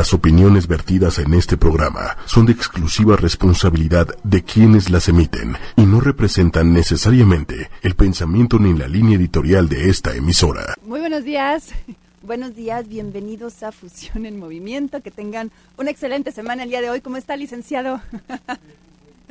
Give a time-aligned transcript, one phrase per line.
[0.00, 5.82] Las opiniones vertidas en este programa son de exclusiva responsabilidad de quienes las emiten y
[5.82, 10.74] no representan necesariamente el pensamiento ni la línea editorial de esta emisora.
[10.86, 11.68] Muy buenos días.
[12.22, 15.02] Buenos días, bienvenidos a Fusión en Movimiento.
[15.02, 17.02] Que tengan una excelente semana el día de hoy.
[17.02, 18.00] ¿Cómo está, licenciado?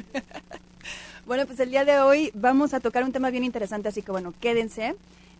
[1.25, 4.11] bueno, pues el día de hoy vamos a tocar un tema bien interesante, así que
[4.11, 4.95] bueno, quédense.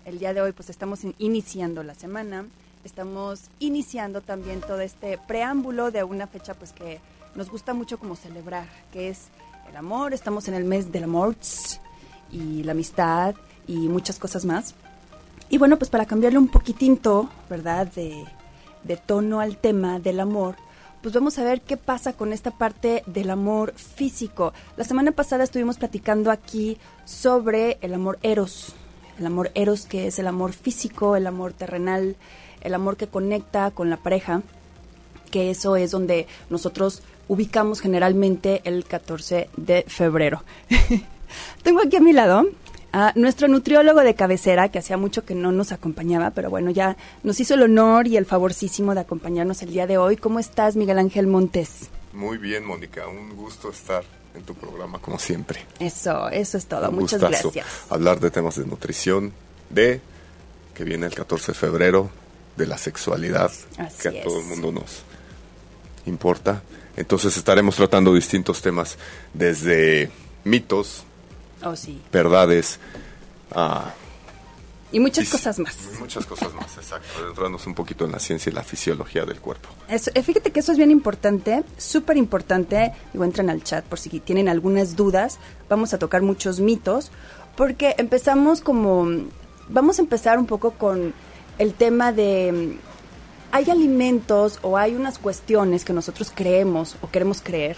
[0.06, 2.46] El día de hoy pues estamos iniciando la semana
[2.84, 7.00] estamos iniciando también todo este preámbulo de una fecha pues que
[7.36, 9.28] nos gusta mucho como celebrar, que es
[9.70, 11.36] el amor, estamos en el mes del amor
[12.32, 13.36] y la amistad
[13.68, 14.74] y muchas cosas más.
[15.50, 17.88] Y bueno, pues para cambiarle un poquitito, ¿verdad?
[17.88, 18.24] De,
[18.84, 20.56] de tono al tema del amor,
[21.02, 24.54] pues vamos a ver qué pasa con esta parte del amor físico.
[24.76, 28.74] La semana pasada estuvimos platicando aquí sobre el amor eros,
[29.18, 32.16] el amor eros que es el amor físico, el amor terrenal,
[32.62, 34.42] el amor que conecta con la pareja,
[35.32, 40.44] que eso es donde nosotros ubicamos generalmente el 14 de febrero.
[41.64, 42.46] Tengo aquí a mi lado
[42.92, 46.98] a nuestro nutriólogo de cabecera, que hacía mucho que no nos acompañaba, pero bueno, ya
[47.24, 50.18] nos hizo el honor y el favorcísimo de acompañarnos el día de hoy.
[50.18, 51.90] ¿Cómo estás, Miguel Ángel Montes?
[52.14, 54.04] Muy bien, Mónica, un gusto estar
[54.36, 55.66] en tu programa como siempre.
[55.80, 56.92] Eso, eso es todo.
[56.92, 57.66] Muchas gracias.
[57.90, 59.34] Hablar de temas de nutrición,
[59.70, 60.02] de
[60.74, 62.10] que viene el 14 de febrero,
[62.60, 63.52] de la sexualidad
[64.02, 65.02] que a todo el mundo nos
[66.06, 66.62] importa.
[66.96, 68.98] Entonces estaremos tratando distintos temas
[69.34, 70.12] desde
[70.44, 71.04] mitos,
[71.64, 72.02] oh, sí.
[72.12, 72.80] verdades,
[73.52, 73.94] a
[74.92, 75.78] y muchas cosas más.
[76.00, 77.10] Muchas cosas más, exacto.
[77.66, 79.70] Un poquito en la ciencia y la fisiología del cuerpo.
[79.88, 82.94] Eso, eh, fíjate que eso es bien importante, súper importante.
[83.14, 85.38] Digo, entren al chat por si tienen algunas dudas.
[85.70, 87.12] Vamos a tocar muchos mitos,
[87.56, 89.08] porque empezamos como.
[89.68, 91.14] Vamos a empezar un poco con
[91.60, 92.78] el tema de
[93.52, 97.78] hay alimentos o hay unas cuestiones que nosotros creemos o queremos creer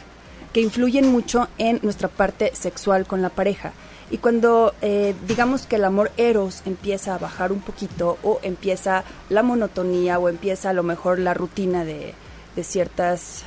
[0.54, 3.72] que influyen mucho en nuestra parte sexual con la pareja.
[4.10, 9.06] Y cuando eh, digamos que el amor eros empieza a bajar un poquito o empieza
[9.30, 12.14] la monotonía o empieza a lo mejor la rutina de,
[12.56, 13.44] de ciertas,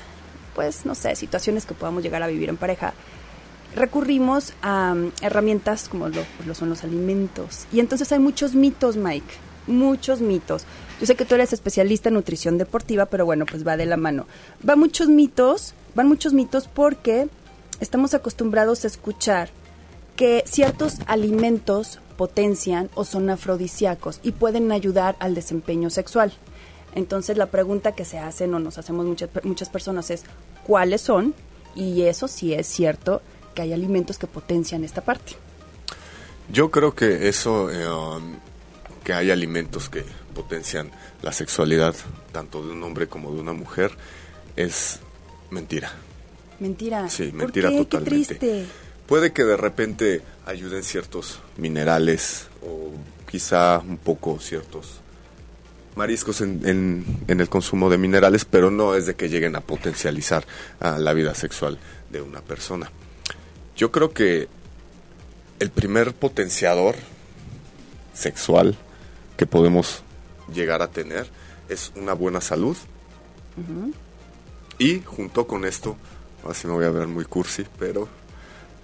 [0.54, 2.94] pues no sé, situaciones que podamos llegar a vivir en pareja,
[3.76, 7.66] recurrimos a um, herramientas como lo, lo son los alimentos.
[7.70, 9.34] Y entonces hay muchos mitos, Mike
[9.66, 10.64] muchos mitos.
[11.00, 13.96] Yo sé que tú eres especialista en nutrición deportiva, pero bueno, pues va de la
[13.96, 14.26] mano.
[14.68, 17.28] Va muchos mitos, van muchos mitos porque
[17.80, 19.50] estamos acostumbrados a escuchar
[20.16, 26.32] que ciertos alimentos potencian o son afrodisíacos y pueden ayudar al desempeño sexual.
[26.94, 30.22] Entonces la pregunta que se hacen o nos hacemos muchas, muchas personas es
[30.64, 31.34] ¿cuáles son?
[31.74, 33.20] Y eso sí es cierto
[33.54, 35.32] que hay alimentos que potencian esta parte.
[36.52, 38.36] Yo creo que eso eh, um,
[39.04, 40.04] que hay alimentos que
[40.34, 40.90] potencian
[41.22, 41.94] la sexualidad
[42.32, 43.92] tanto de un hombre como de una mujer
[44.56, 44.98] es
[45.50, 45.92] mentira.
[46.58, 47.08] Mentira.
[47.08, 48.34] Sí, mentira totalmente.
[48.34, 48.66] Qué triste.
[49.06, 52.90] Puede que de repente ayuden ciertos minerales o
[53.30, 55.00] quizá un poco ciertos
[55.94, 60.44] mariscos en, en, el consumo de minerales, pero no es de que lleguen a potencializar
[60.80, 61.78] la vida sexual
[62.10, 62.90] de una persona.
[63.76, 64.48] Yo creo que
[65.60, 66.96] el primer potenciador
[68.12, 68.76] sexual
[69.36, 70.02] que podemos
[70.52, 71.28] llegar a tener
[71.68, 72.76] es una buena salud.
[74.78, 75.96] Y junto con esto,
[76.48, 78.08] así me voy a ver muy cursi, pero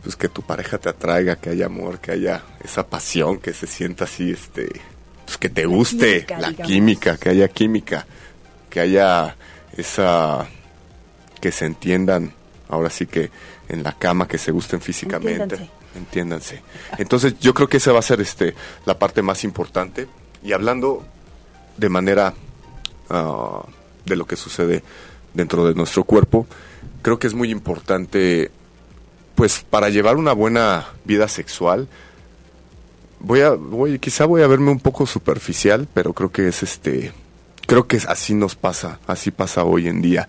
[0.03, 3.67] pues que tu pareja te atraiga, que haya amor, que haya esa pasión, que se
[3.67, 4.71] sienta así, este,
[5.25, 8.07] pues que te guste la química, que haya química,
[8.71, 9.37] que haya
[9.77, 10.49] esa,
[11.41, 12.33] que se entiendan,
[12.69, 13.31] ahora sí que
[13.69, 15.69] en la cama, que se gusten físicamente.
[15.95, 16.63] Entiéndanse.
[16.99, 18.55] Entonces yo creo que esa va a ser este
[18.87, 20.07] la parte más importante
[20.43, 21.05] y hablando
[21.77, 22.35] de manera
[23.09, 23.63] ah,
[24.05, 24.83] de lo que sucede
[25.35, 26.47] dentro de nuestro cuerpo,
[27.03, 28.51] creo que es muy importante,
[29.35, 31.89] pues para llevar una buena vida sexual,
[33.21, 37.13] voy a, voy, quizá voy a verme un poco superficial, pero creo que es este,
[37.67, 40.29] creo que así nos pasa, así pasa hoy en día.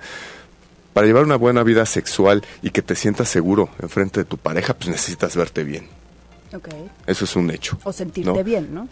[0.93, 4.73] Para llevar una buena vida sexual y que te sientas seguro enfrente de tu pareja,
[4.73, 5.87] pues necesitas verte bien.
[7.07, 7.79] Eso es un hecho.
[7.85, 8.89] O sentirte bien, ¿no?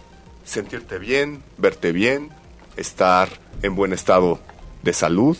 [0.49, 2.29] Sentirte bien, verte bien,
[2.75, 3.29] estar
[3.61, 4.39] en buen estado
[4.81, 5.37] de salud,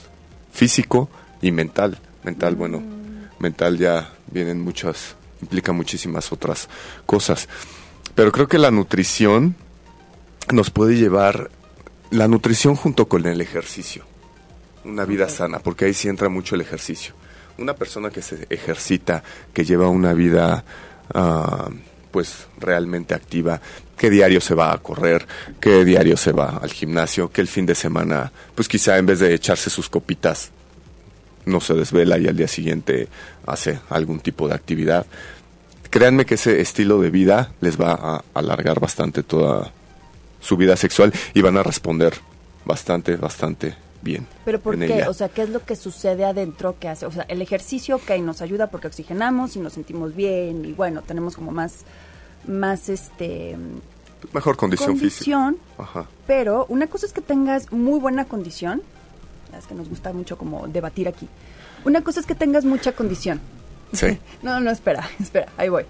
[0.52, 1.10] físico
[1.42, 1.98] y mental.
[2.24, 3.42] Mental, bueno, mm.
[3.42, 6.70] mental ya vienen muchas, implica muchísimas otras
[7.06, 7.50] cosas.
[8.14, 9.56] Pero creo que la nutrición
[10.52, 11.50] nos puede llevar,
[12.12, 14.06] la nutrición junto con el ejercicio,
[14.84, 17.14] una vida sana, porque ahí sí entra mucho el ejercicio.
[17.58, 19.24] Una persona que se ejercita,
[19.54, 20.64] que lleva una vida,
[21.14, 21.70] uh,
[22.12, 23.62] pues realmente activa,
[23.98, 25.28] qué diario se va a correr,
[25.60, 29.20] qué diario se va al gimnasio, que el fin de semana, pues quizá en vez
[29.20, 30.52] de echarse sus copitas,
[31.46, 33.08] no se desvela y al día siguiente
[33.46, 35.06] hace algún tipo de actividad.
[35.90, 39.72] Créanme que ese estilo de vida les va a alargar bastante toda
[40.40, 42.14] su vida sexual y van a responder
[42.66, 44.28] bastante, bastante bien.
[44.46, 45.06] ¿Pero por qué?
[45.08, 47.06] O sea, ¿qué es lo que sucede adentro que hace?
[47.06, 51.02] O sea, el ejercicio, ok, nos ayuda porque oxigenamos y nos sentimos bien y bueno,
[51.02, 51.80] tenemos como más,
[52.48, 53.58] más este...
[54.34, 56.06] Mejor condición, condición Ajá.
[56.28, 58.82] Pero una cosa es que tengas muy buena condición,
[59.58, 61.28] es que nos gusta mucho como debatir aquí.
[61.86, 63.40] Una cosa es que tengas mucha condición.
[63.94, 64.20] Sí.
[64.42, 65.86] no, no, espera, espera, ahí voy.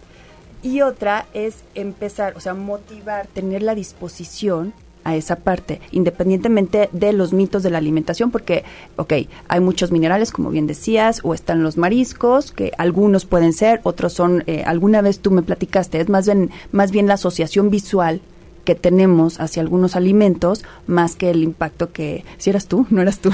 [0.61, 4.73] Y otra es empezar, o sea, motivar, tener la disposición
[5.03, 8.63] a esa parte, independientemente de los mitos de la alimentación, porque,
[8.95, 9.13] ok,
[9.47, 14.13] hay muchos minerales, como bien decías, o están los mariscos, que algunos pueden ser, otros
[14.13, 18.21] son, eh, alguna vez tú me platicaste, es más bien, más bien la asociación visual
[18.69, 23.17] que tenemos hacia algunos alimentos más que el impacto que si eras tú no eras
[23.17, 23.31] tú.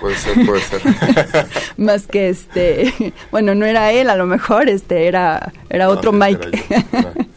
[0.00, 0.80] Puede ser puede ser.
[1.76, 6.64] Más que este bueno no era él a lo mejor este era era otro Mike.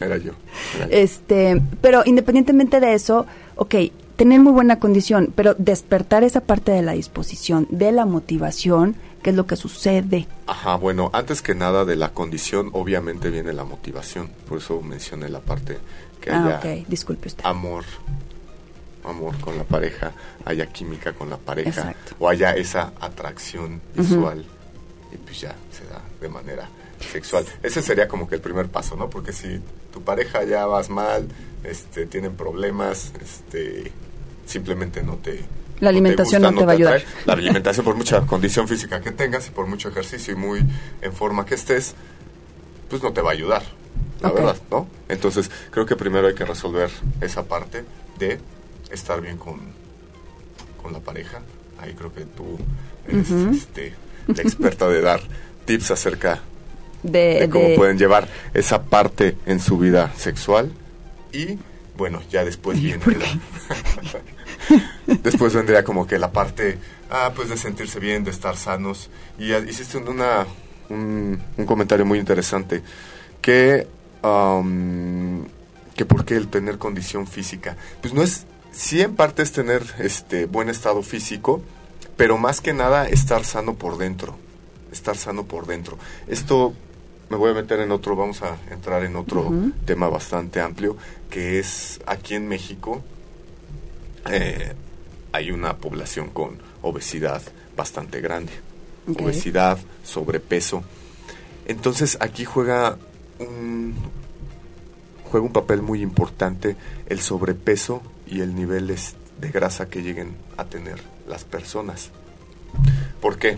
[0.00, 0.32] era yo,
[0.90, 3.26] este pero independientemente de eso
[3.56, 3.74] ok,
[4.16, 9.30] tener muy buena condición, pero despertar esa parte de la disposición, de la motivación, ¿qué
[9.30, 10.26] es lo que sucede?
[10.46, 14.30] Ajá, bueno, antes que nada de la condición, obviamente viene la motivación.
[14.48, 15.78] Por eso mencioné la parte
[16.20, 17.44] que ah, haya disculpe usted.
[17.44, 17.84] amor,
[19.04, 20.12] amor con la pareja,
[20.44, 24.44] haya química con la pareja, o haya esa atracción visual,
[25.12, 26.68] y pues ya se da de manera
[27.10, 27.44] sexual.
[27.62, 29.10] Ese sería como que el primer paso, ¿no?
[29.10, 29.60] Porque si
[29.92, 31.28] tu pareja ya vas mal,
[31.64, 33.92] este, tienen problemas, este,
[34.46, 35.44] simplemente no te...
[35.80, 37.02] La alimentación no te, va a ayudar.
[37.24, 40.64] La alimentación, por mucha condición física que tengas y por mucho ejercicio y muy
[41.00, 41.94] en forma que estés,
[42.88, 43.62] pues no te va a ayudar,
[44.20, 44.86] la verdad, ¿no?
[45.08, 47.84] Entonces, creo que primero hay que resolver esa parte
[48.18, 48.38] de
[48.92, 49.58] estar bien con,
[50.80, 51.40] con la pareja.
[51.78, 52.58] Ahí creo que tú
[53.08, 53.94] eres este,
[54.28, 55.20] la experta de dar
[55.64, 56.42] tips acerca
[57.02, 60.70] de, cómo pueden llevar esa parte en su vida sexual
[61.32, 61.58] y
[61.96, 63.04] bueno, ya después viene
[65.22, 66.78] después vendría como que la parte,
[67.10, 69.10] ah, pues de sentirse bien, de estar sanos.
[69.38, 70.46] Y hiciste una,
[70.88, 72.82] un, comentario muy interesante,
[73.42, 73.86] que,
[75.94, 77.76] que por qué el tener condición física.
[78.00, 81.62] Pues no es, sí en parte es tener este buen estado físico,
[82.16, 84.36] pero más que nada estar sano por dentro,
[84.92, 85.98] estar sano por dentro.
[86.26, 86.72] Esto
[87.32, 89.50] me voy a meter en otro, vamos a entrar en otro
[89.86, 90.98] tema bastante amplio,
[91.30, 93.02] que es aquí en México
[94.30, 94.74] eh,
[95.32, 97.40] hay una población con obesidad
[97.74, 98.52] bastante grande.
[99.18, 100.84] Obesidad, sobrepeso.
[101.64, 102.98] Entonces aquí juega
[103.38, 103.94] un,
[105.30, 106.76] juega un papel muy importante
[107.06, 112.10] el sobrepeso y el nivel de grasa que lleguen a tener las personas.
[113.22, 113.56] ¿Por qué?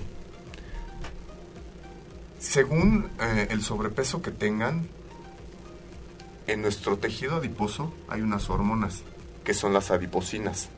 [2.45, 4.87] Según eh, el sobrepeso que tengan,
[6.47, 9.03] en nuestro tejido adiposo hay unas hormonas
[9.45, 10.69] que son las adiposinas.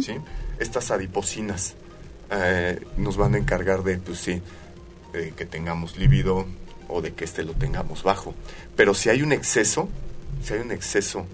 [0.00, 0.16] ¿sí?
[0.58, 1.76] Estas adiposinas
[2.30, 4.42] eh, nos van a encargar de, pues sí,
[5.12, 6.46] que tengamos líbido
[6.88, 8.34] o de que este lo tengamos bajo.
[8.76, 9.88] Pero si hay un exceso,
[10.44, 11.26] si hay un exceso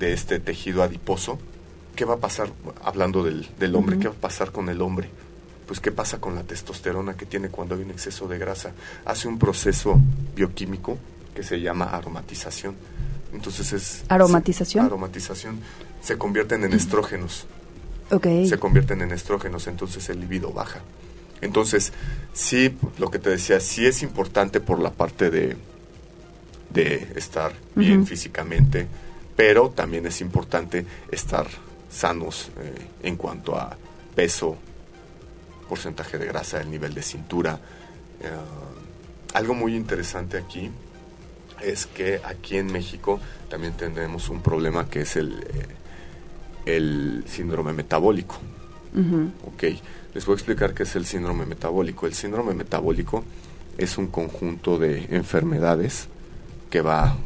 [0.00, 1.38] de este tejido adiposo,
[1.94, 2.50] ¿qué va a pasar,
[2.82, 5.08] hablando del, hombre, qué va a pasar con el hombre?
[5.72, 8.72] Pues ¿qué pasa con la testosterona que tiene cuando hay un exceso de grasa?
[9.06, 9.98] Hace un proceso
[10.36, 10.98] bioquímico
[11.34, 12.74] que se llama aromatización.
[13.32, 14.04] Entonces es...
[14.10, 14.84] ¿Aromatización?
[14.84, 15.60] aromatización.
[16.02, 17.46] Se convierten en estrógenos.
[18.10, 18.26] Ok.
[18.46, 20.82] Se convierten en estrógenos, entonces el libido baja.
[21.40, 21.94] Entonces,
[22.34, 25.56] sí, lo que te decía, sí es importante por la parte de,
[26.68, 28.88] de estar bien físicamente,
[29.36, 31.46] pero también es importante estar
[31.90, 32.74] sanos eh,
[33.04, 33.74] en cuanto a
[34.14, 34.58] peso,
[35.72, 37.58] porcentaje de grasa, el nivel de cintura.
[38.20, 38.28] Eh,
[39.32, 40.70] algo muy interesante aquí
[41.62, 45.66] es que aquí en México también tenemos un problema que es el, eh,
[46.66, 48.36] el síndrome metabólico.
[49.46, 49.62] Ok,
[50.12, 52.06] les voy a explicar qué es el síndrome metabólico.
[52.06, 53.24] El síndrome metabólico
[53.78, 56.08] es un conjunto de enfermedades
[56.68, 57.16] que va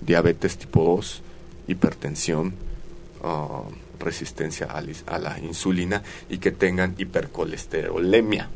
[0.00, 1.22] diabetes tipo 2,
[1.68, 2.52] hipertensión,
[3.22, 3.70] uh,
[4.02, 8.48] resistencia a, la insulina y que tengan hipercolesterolemia.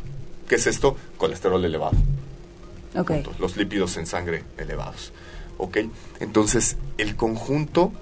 [0.48, 0.96] ¿Qué es esto?
[1.16, 1.96] Colesterol elevado.
[2.94, 3.24] Okay.
[3.38, 5.12] Los lípidos en sangre elevados.
[5.58, 5.78] ¿Ok?
[6.20, 7.92] Entonces, el conjunto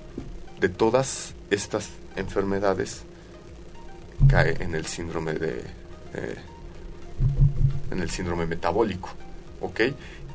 [0.60, 3.02] de todas estas enfermedades
[4.28, 5.62] cae en el síndrome de...
[6.14, 6.36] Eh,
[7.90, 9.10] en el síndrome metabólico.
[9.64, 9.80] ¿ok?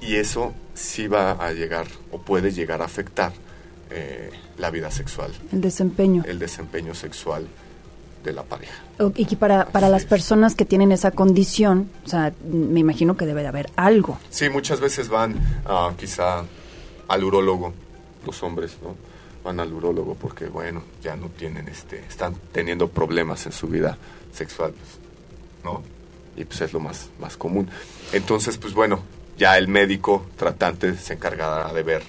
[0.01, 3.31] Y eso sí va a llegar o puede llegar a afectar
[3.89, 5.31] eh, la vida sexual.
[5.51, 6.23] El desempeño.
[6.27, 7.47] El desempeño sexual
[8.23, 8.73] de la pareja.
[9.15, 13.41] Y para, para las personas que tienen esa condición, o sea, me imagino que debe
[13.41, 14.19] de haber algo.
[14.29, 16.43] Sí, muchas veces van uh, quizá
[17.07, 17.73] al urólogo,
[18.25, 18.95] los hombres, ¿no?
[19.43, 23.97] Van al urólogo porque, bueno, ya no tienen, este, están teniendo problemas en su vida
[24.33, 24.99] sexual, pues,
[25.63, 25.81] ¿no?
[26.35, 27.69] Y pues es lo más, más común.
[28.11, 28.99] Entonces, pues bueno,
[29.37, 32.03] ya el médico tratante se encargará de ver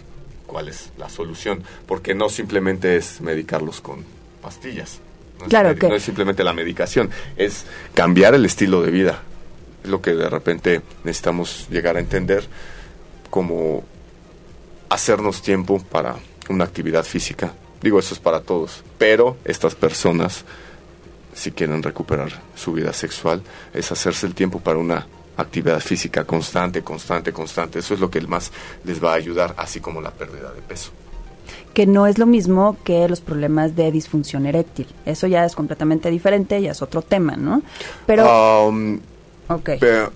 [0.51, 4.05] cuál es la solución, porque no simplemente es medicarlos con
[4.43, 4.99] pastillas,
[5.39, 5.89] no claro es, que...
[5.89, 9.23] no es simplemente la medicación, es cambiar el estilo de vida.
[9.85, 12.45] Es lo que de repente necesitamos llegar a entender
[13.31, 13.85] como
[14.89, 16.17] hacernos tiempo para
[16.49, 17.55] una actividad física.
[17.81, 20.45] Digo, eso es para todos, pero estas personas,
[21.33, 23.43] si quieren recuperar su vida sexual,
[23.73, 25.07] es hacerse el tiempo para una
[25.41, 27.79] actividad física constante, constante, constante.
[27.81, 28.53] Eso es lo que más
[28.85, 30.93] les va a ayudar, así como la pérdida de peso
[31.75, 34.89] que no es lo mismo que los problemas de disfunción eréctil.
[35.07, 37.63] Eso ya es completamente diferente, ya es otro tema, ¿no?
[38.07, 38.69] Pero...
[38.69, 39.01] Um,
[39.49, 39.79] okay.
[39.79, 40.13] pero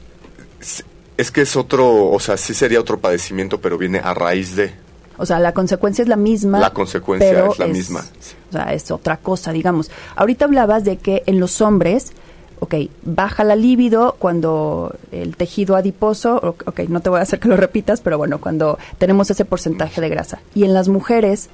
[1.16, 4.72] es que es otro, o sea, sí sería otro padecimiento, pero viene a raíz de...
[5.16, 6.58] O sea, la consecuencia es la misma.
[6.58, 8.04] La consecuencia es la misma.
[8.48, 9.92] O sea, es otra cosa, digamos.
[10.16, 12.12] Ahorita hablabas de que en los hombres
[12.60, 17.48] ok, baja la libido cuando el tejido adiposo, ok, no te voy a hacer que
[17.48, 20.40] lo repitas, pero bueno, cuando tenemos ese porcentaje de grasa.
[20.54, 21.48] Y en las mujeres,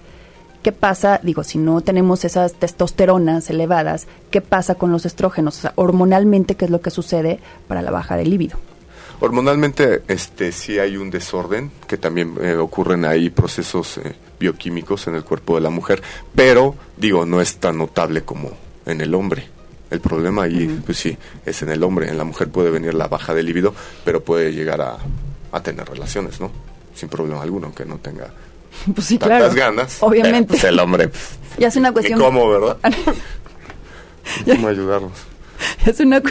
[0.62, 1.20] ¿qué pasa?
[1.22, 5.58] Digo, si no tenemos esas testosteronas elevadas, ¿qué pasa con los estrógenos?
[5.58, 8.58] O sea, hormonalmente, ¿qué es lo que sucede para la baja de libido?
[9.22, 15.14] Hormonalmente, este, sí hay un desorden, que también eh, ocurren ahí procesos eh, bioquímicos en
[15.14, 16.02] el cuerpo de la mujer,
[16.34, 18.50] pero, digo, no es tan notable como
[18.86, 19.59] en el hombre.
[19.90, 22.08] El problema ahí, pues sí, es en el hombre.
[22.08, 24.98] En la mujer puede venir la baja de libido, pero puede llegar a,
[25.52, 26.50] a tener relaciones, ¿no?
[26.94, 28.28] Sin problema alguno, aunque no tenga
[28.94, 29.76] pues sí, tantas claro.
[29.76, 29.98] ganas.
[30.00, 30.48] Obviamente.
[30.54, 31.10] Pues el hombre.
[31.58, 32.18] Ya es una cuestión.
[32.18, 32.78] ¿Y cómo, verdad?
[34.46, 35.12] ¿Cómo ayudarnos?
[35.84, 36.22] Es una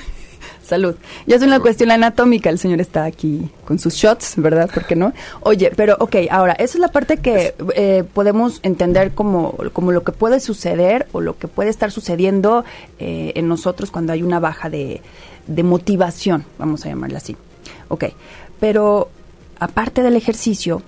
[0.69, 0.95] salud.
[1.27, 4.69] Ya es una cuestión anatómica, el señor está aquí con sus shots, ¿verdad?
[4.73, 5.13] ¿Por qué no?
[5.41, 10.03] Oye, pero ok, ahora, esa es la parte que eh, podemos entender como, como lo
[10.03, 12.63] que puede suceder o lo que puede estar sucediendo
[12.99, 15.01] eh, en nosotros cuando hay una baja de,
[15.47, 17.35] de motivación, vamos a llamarla así.
[17.89, 18.05] Ok,
[18.59, 19.09] pero
[19.59, 20.81] aparte del ejercicio,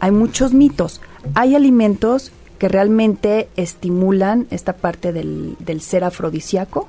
[0.00, 1.00] hay muchos mitos.
[1.34, 6.86] Hay alimentos que realmente estimulan esta parte del, del ser afrodisíaco.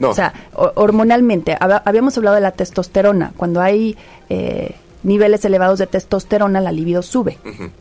[0.00, 0.10] No.
[0.10, 3.32] O sea, hormonalmente, habíamos hablado de la testosterona.
[3.36, 3.96] Cuando hay
[4.30, 7.38] eh, niveles elevados de testosterona, la libido sube,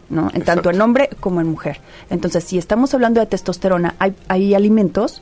[0.09, 0.29] ¿no?
[0.33, 1.79] En tanto en hombre como en mujer.
[2.09, 5.21] Entonces, si estamos hablando de testosterona, hay, hay alimentos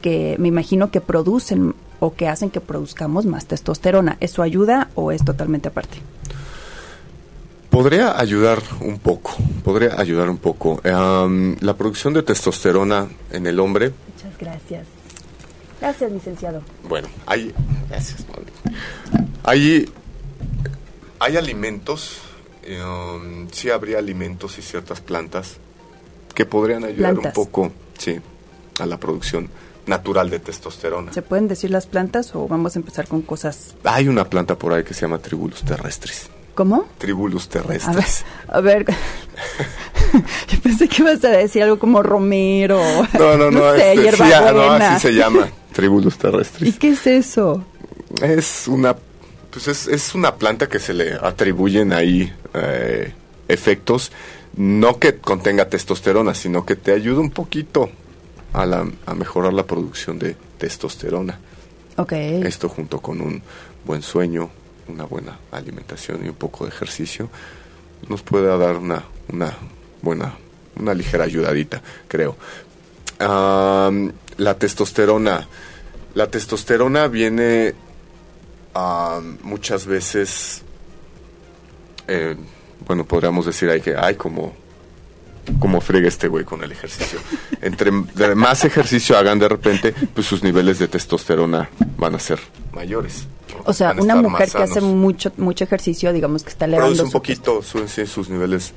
[0.00, 4.16] que me imagino que producen o que hacen que produzcamos más testosterona.
[4.20, 5.98] ¿Eso ayuda o es totalmente aparte?
[7.68, 10.80] Podría ayudar un poco, podría ayudar un poco.
[10.84, 13.92] Um, la producción de testosterona en el hombre.
[14.14, 14.97] Muchas gracias.
[15.80, 16.62] Gracias, licenciado.
[16.88, 17.54] Bueno, hay,
[17.88, 18.24] gracias,
[19.44, 19.88] hay,
[21.20, 22.18] hay alimentos,
[22.84, 25.58] um, sí habría alimentos y ciertas plantas
[26.34, 27.36] que podrían ayudar Plantas.
[27.36, 28.18] un poco, sí,
[28.78, 29.48] a la producción
[29.86, 31.12] natural de testosterona.
[31.12, 33.74] ¿Se pueden decir las plantas o vamos a empezar con cosas?
[33.84, 36.28] Hay una planta por ahí que se llama Tribulus terrestris.
[36.54, 36.86] ¿Cómo?
[36.98, 38.24] Tribulus A ver, terrestris.
[38.48, 38.84] a ver.
[40.48, 42.80] Yo pensé que ibas a decir algo como romero.
[43.18, 46.78] No, no, no, sé, este, sí, ah, no, así se llama, Tribulus ¿Y terrestris.
[46.80, 47.64] qué es eso?
[48.20, 48.96] Es una,
[49.52, 53.12] pues es, es una planta que se le atribuyen ahí eh,
[53.46, 54.10] efectos,
[54.56, 57.90] no que contenga testosterona, sino que te ayuda un poquito
[58.52, 61.38] a, la, a mejorar la producción de testosterona.
[61.96, 62.10] Ok.
[62.12, 63.40] Esto junto con un
[63.84, 64.50] buen sueño,
[64.88, 67.28] una buena alimentación y un poco de ejercicio
[68.08, 69.56] nos puede dar una, una
[70.02, 70.34] buena,
[70.74, 72.36] una ligera ayudadita, creo.
[73.20, 75.46] Am, la testosterona.
[76.14, 77.74] La testosterona viene
[78.74, 80.62] am, muchas veces,
[82.06, 82.36] eh,
[82.86, 84.54] bueno, podríamos decir ahí que hay como
[85.60, 87.18] como friega este güey con el ejercicio.
[87.62, 92.38] Entre más ejercicio hagan de repente, pues sus niveles de testosterona van a ser
[92.72, 93.26] mayores.
[93.64, 97.12] O sea, una mujer que hace mucho mucho ejercicio, digamos que está elevando produce un
[97.12, 98.72] poquito su- sí, sus niveles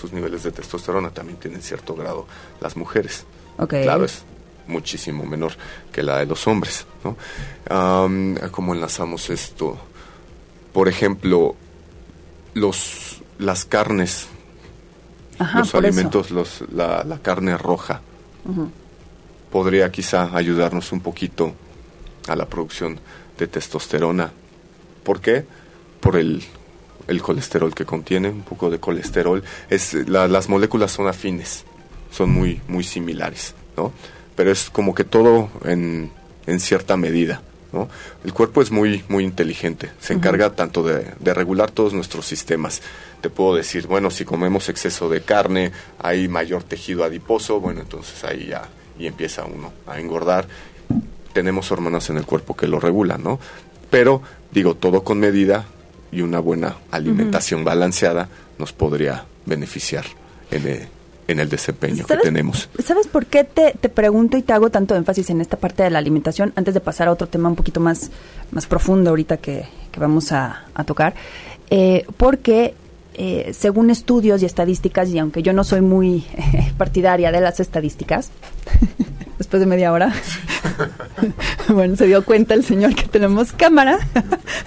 [0.00, 2.26] sus niveles de testosterona también tienen cierto grado
[2.60, 3.24] las mujeres.
[3.58, 3.74] Ok.
[3.82, 4.22] Claro, es
[4.66, 5.52] muchísimo menor
[5.92, 6.86] que la de los hombres.
[7.04, 7.16] ¿no?
[8.50, 9.78] ¿Cómo enlazamos esto?
[10.72, 11.54] Por ejemplo,
[12.54, 14.28] los, las carnes,
[15.38, 18.00] Ajá, los alimentos, los, la, la carne roja,
[19.50, 21.54] podría quizá ayudarnos un poquito
[22.28, 22.98] a la producción
[23.38, 24.32] de testosterona.
[25.04, 25.44] ¿Por qué?
[26.04, 26.42] por el,
[27.08, 29.42] el colesterol que contiene, un poco de colesterol.
[29.70, 31.64] Es, las moléculas son afines,
[32.10, 33.90] son muy, muy similares, ¿no?
[34.36, 36.10] Pero es como que todo en,
[36.46, 37.42] en cierta medida.
[37.72, 37.88] ¿no?
[38.24, 42.82] El cuerpo es muy, muy inteligente, se encarga tanto de, de, regular todos nuestros sistemas.
[43.20, 48.22] Te puedo decir, bueno, si comemos exceso de carne, hay mayor tejido adiposo, bueno, entonces
[48.22, 50.46] ahí ya y empieza uno a engordar.
[51.32, 53.40] Tenemos hormonas en el cuerpo que lo regulan, ¿no?
[53.90, 54.22] Pero,
[54.52, 55.66] digo, todo con medida
[56.12, 60.04] y una buena alimentación balanceada nos podría beneficiar
[60.50, 60.88] en el,
[61.28, 62.68] en el desempeño que tenemos.
[62.84, 65.90] ¿Sabes por qué te, te, pregunto y te hago tanto énfasis en esta parte de
[65.90, 68.10] la alimentación antes de pasar a otro tema un poquito más,
[68.50, 71.14] más profundo ahorita que, que vamos a, a tocar?
[71.70, 72.74] Eh, porque
[73.16, 76.24] eh, según estudios y estadísticas, y aunque yo no soy muy
[76.76, 78.30] partidaria de las estadísticas,
[79.38, 80.12] después de media hora,
[81.68, 83.98] bueno, se dio cuenta el señor que tenemos cámara.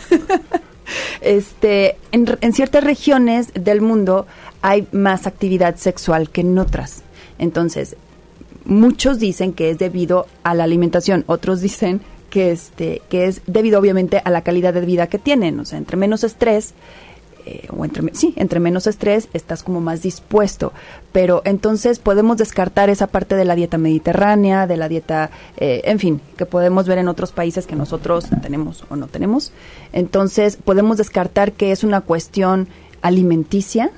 [1.21, 4.27] este, en, ciertas regiones del mundo
[4.67, 7.01] hay más actividad sexual que en otras.
[7.39, 7.95] Entonces,
[8.65, 13.79] muchos dicen que es debido a la alimentación, otros dicen que este que es debido
[13.79, 16.73] obviamente a la calidad de vida que tienen, o sea, entre menos estrés,
[17.45, 20.73] eh, o entre, sí, entre menos estrés estás como más dispuesto.
[21.13, 25.97] Pero entonces podemos descartar esa parte de la dieta mediterránea, de la dieta, eh, en
[25.99, 29.53] fin, que podemos ver en otros países que nosotros tenemos o no tenemos.
[29.93, 32.67] Entonces podemos descartar que es una cuestión
[33.01, 33.91] alimenticia.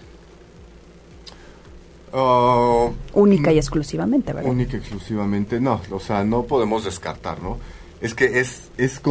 [2.12, 4.50] Oh, única y exclusivamente, ¿verdad?
[4.50, 7.58] Única y exclusivamente, no, o sea, no podemos descartar, ¿no?
[8.02, 9.02] Es que es, es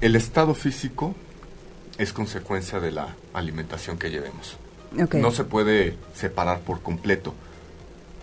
[0.00, 1.14] el estado físico
[1.98, 4.56] es consecuencia de la alimentación que llevemos.
[5.14, 7.34] No se puede separar por completo.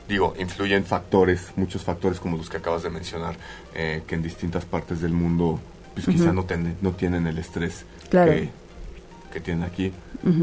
[0.07, 3.35] Digo, influyen factores, muchos factores como los que acabas de mencionar,
[3.73, 5.59] eh, que en distintas partes del mundo
[5.93, 6.45] pues quizá no,
[6.81, 8.49] no tienen el estrés que,
[9.33, 9.91] que, tienen aquí.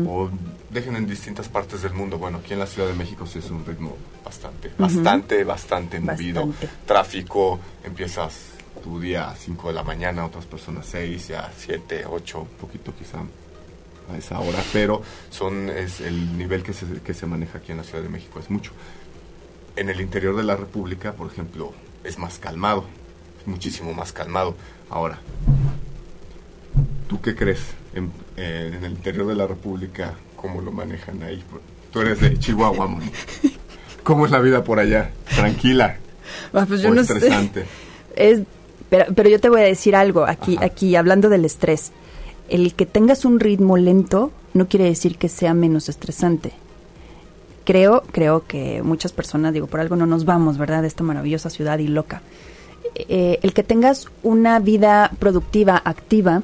[0.07, 0.29] O
[0.69, 2.19] dejen en distintas partes del mundo.
[2.19, 6.53] Bueno, aquí en la Ciudad de México sí es un ritmo bastante, bastante, bastante movido.
[6.87, 8.51] Tráfico, empiezas
[8.83, 12.93] tu día a 5 de la mañana, otras personas 6, ya 7, 8, un poquito
[12.97, 13.19] quizá
[14.13, 17.79] a esa hora, pero son es el nivel que se, que se maneja aquí en
[17.79, 18.73] la Ciudad de México es mucho.
[19.77, 21.73] En el interior de la República, por ejemplo,
[22.05, 22.85] es más calmado,
[23.47, 24.55] muchísimo más calmado.
[24.91, 25.21] Ahora,
[27.11, 27.59] ¿tú qué crees
[27.93, 30.15] en, eh, en el interior de la República?
[30.37, 31.43] ¿Cómo lo manejan ahí?
[31.93, 32.89] Tú eres de Chihuahua,
[34.05, 35.11] ¿Cómo es la vida por allá?
[35.35, 35.97] ¿Tranquila?
[36.55, 37.67] Ah, pues yo no estresante?
[38.17, 38.43] Es
[38.89, 41.93] pero, pero yo te voy a decir algo aquí, aquí hablando del estrés.
[42.49, 46.53] El que tengas un ritmo lento no quiere decir que sea menos estresante.
[47.65, 50.83] Creo, creo que muchas personas, digo, por algo no nos vamos, ¿verdad?
[50.83, 52.23] De esta maravillosa ciudad y loca.
[52.97, 56.43] Eh, el que tengas una vida productiva, activa,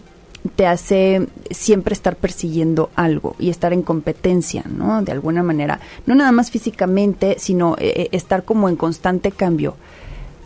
[0.48, 5.02] te hace siempre estar persiguiendo algo y estar en competencia, ¿no?
[5.02, 5.80] De alguna manera.
[6.06, 9.76] No nada más físicamente, sino eh, eh, estar como en constante cambio.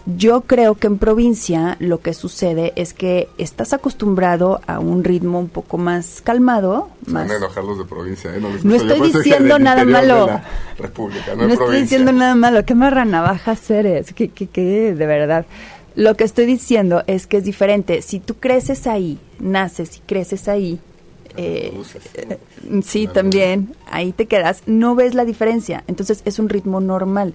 [0.06, 5.38] Yo creo que en provincia lo que sucede es que estás acostumbrado a un ritmo
[5.38, 6.88] un poco más calmado.
[7.06, 7.28] Más...
[7.28, 8.40] Van a enojar los de provincia, ¿eh?
[8.40, 10.40] No, estoy diciendo nada malo.
[11.36, 12.64] no, estoy diciendo nada malo.
[12.64, 14.12] ¿Qué marranavajas eres?
[14.14, 14.94] ¿Qué, qué, qué?
[14.94, 15.44] De verdad.
[15.96, 18.02] Lo que estoy diciendo es que es diferente.
[18.02, 20.78] Si tú creces ahí, naces y creces ahí,
[21.36, 21.72] eh,
[22.14, 22.38] eh,
[22.82, 25.84] sí, también, ahí te quedas, no ves la diferencia.
[25.86, 27.34] Entonces es un ritmo normal.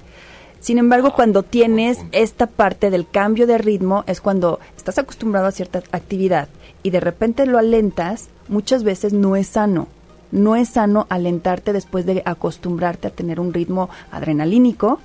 [0.60, 5.52] Sin embargo, cuando tienes esta parte del cambio de ritmo, es cuando estás acostumbrado a
[5.52, 6.48] cierta actividad
[6.82, 9.88] y de repente lo alentas, muchas veces no es sano.
[10.32, 15.00] No es sano alentarte después de acostumbrarte a tener un ritmo adrenalínico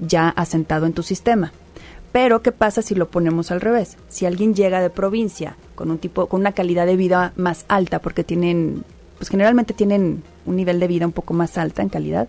[0.00, 1.52] ya asentado en tu sistema.
[2.12, 3.96] Pero ¿qué pasa si lo ponemos al revés?
[4.08, 8.00] Si alguien llega de provincia con un tipo con una calidad de vida más alta
[8.00, 8.84] porque tienen
[9.20, 12.26] pues generalmente tienen un nivel de vida un poco más alta en calidad,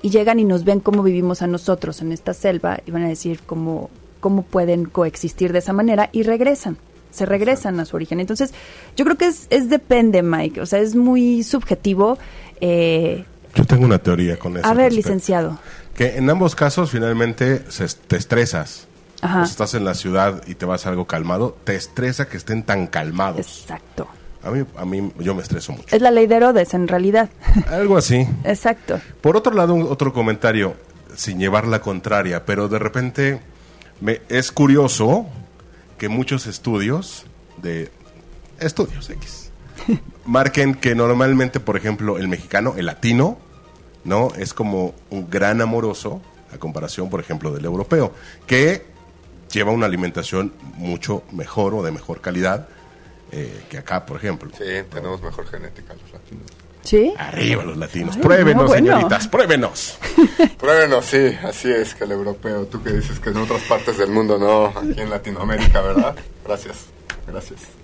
[0.00, 3.08] y llegan y nos ven cómo vivimos a nosotros en esta selva y van a
[3.08, 6.78] decir cómo, cómo pueden coexistir de esa manera y regresan,
[7.10, 8.20] se regresan a su origen.
[8.20, 8.54] Entonces,
[8.96, 12.16] yo creo que es, es depende, Mike, o sea, es muy subjetivo.
[12.62, 14.66] Eh, yo tengo una teoría con eso.
[14.66, 15.58] A ver, licenciado.
[15.94, 18.87] Que en ambos casos finalmente se, te estresas.
[19.20, 22.62] Pues estás en la ciudad y te vas a algo calmado, te estresa que estén
[22.62, 23.40] tan calmados.
[23.40, 24.06] Exacto.
[24.42, 25.94] A mí, a mí yo me estreso mucho.
[25.94, 27.28] Es la ley de Herodes, en realidad.
[27.68, 28.26] Algo así.
[28.44, 29.00] Exacto.
[29.20, 30.74] Por otro lado, otro comentario,
[31.16, 33.40] sin llevar la contraria, pero de repente
[34.00, 35.26] me, es curioso
[35.98, 37.26] que muchos estudios
[37.60, 37.90] de
[38.60, 39.50] estudios X
[40.24, 43.38] marquen que normalmente, por ejemplo, el mexicano, el latino,
[44.04, 44.28] ¿no?
[44.38, 46.22] Es como un gran amoroso
[46.54, 48.12] a comparación, por ejemplo, del europeo,
[48.46, 48.86] que
[49.52, 52.68] lleva una alimentación mucho mejor o de mejor calidad
[53.30, 54.50] eh, que acá, por ejemplo.
[54.56, 56.46] Sí, tenemos mejor genética los latinos.
[56.82, 57.12] ¿Sí?
[57.18, 58.16] Arriba los latinos.
[58.16, 59.98] pruébenos, señoritas, pruébenos.
[60.58, 62.66] pruébenos, sí, así es que el europeo.
[62.66, 66.16] Tú que dices que en otras partes del mundo no, aquí en Latinoamérica, ¿verdad?
[66.44, 66.86] Gracias,
[67.26, 67.77] gracias.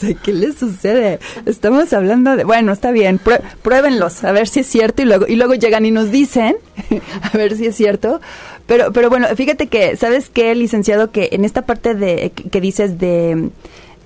[0.22, 1.18] ¿qué les sucede?
[1.46, 3.20] Estamos hablando de, bueno, está bien,
[3.62, 6.56] pruébenlos, a ver si es cierto y luego y luego llegan y nos dicen,
[7.22, 8.20] a ver si es cierto.
[8.66, 12.98] Pero pero bueno, fíjate que sabes qué, licenciado, que en esta parte de que dices
[12.98, 13.50] de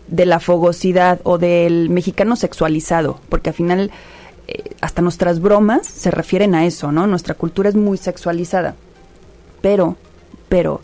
[0.09, 3.91] de la fogosidad o del mexicano sexualizado, porque al final
[4.47, 7.07] eh, hasta nuestras bromas se refieren a eso, ¿no?
[7.07, 8.77] Nuestra cultura es muy sexualizada.
[9.61, 9.97] Pero
[10.49, 10.81] pero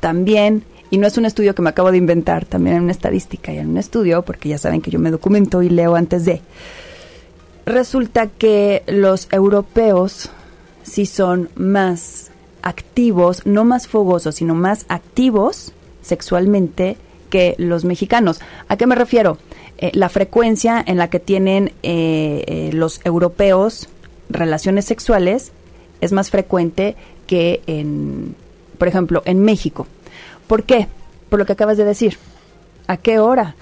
[0.00, 3.52] también y no es un estudio que me acabo de inventar, también en una estadística
[3.52, 6.40] y en un estudio, porque ya saben que yo me documento y leo antes de.
[7.66, 10.30] Resulta que los europeos
[10.82, 12.30] sí son más
[12.62, 15.72] activos, no más fogosos, sino más activos
[16.02, 16.96] sexualmente
[17.28, 18.40] que los mexicanos.
[18.68, 19.38] ¿A qué me refiero?
[19.76, 23.88] Eh, la frecuencia en la que tienen eh, eh, los europeos
[24.30, 25.52] relaciones sexuales
[26.00, 26.96] es más frecuente
[27.26, 28.34] que en,
[28.78, 29.86] por ejemplo, en México.
[30.46, 30.88] ¿Por qué?
[31.28, 32.18] Por lo que acabas de decir.
[32.86, 33.54] ¿A qué hora?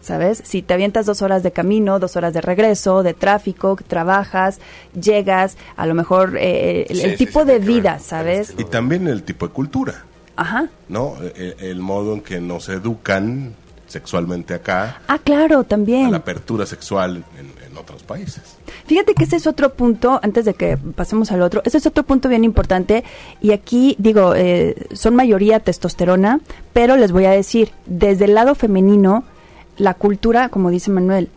[0.00, 0.42] ¿Sabes?
[0.44, 4.58] Si te avientas dos horas de camino, dos horas de regreso, de tráfico, trabajas,
[5.00, 8.52] llegas, a lo mejor eh, el, tipo de vida, ¿sabes?
[8.58, 10.04] Y también el tipo de cultura.
[10.34, 10.68] Ajá.
[10.88, 11.14] ¿No?
[11.36, 13.54] El, el modo en que nos educan
[13.92, 15.02] sexualmente acá.
[15.06, 16.10] Ah, claro, también.
[16.10, 18.56] la apertura sexual en, otros países.
[18.86, 22.04] Fíjate que ese es otro punto, antes de que pasemos al otro, ese es otro
[22.04, 23.04] punto bien importante.
[23.40, 26.40] Y aquí, digo, eh, son mayoría testosterona,
[26.72, 29.24] pero les voy a decir, desde el lado femenino,
[29.76, 31.28] la cultura, como dice Manuel,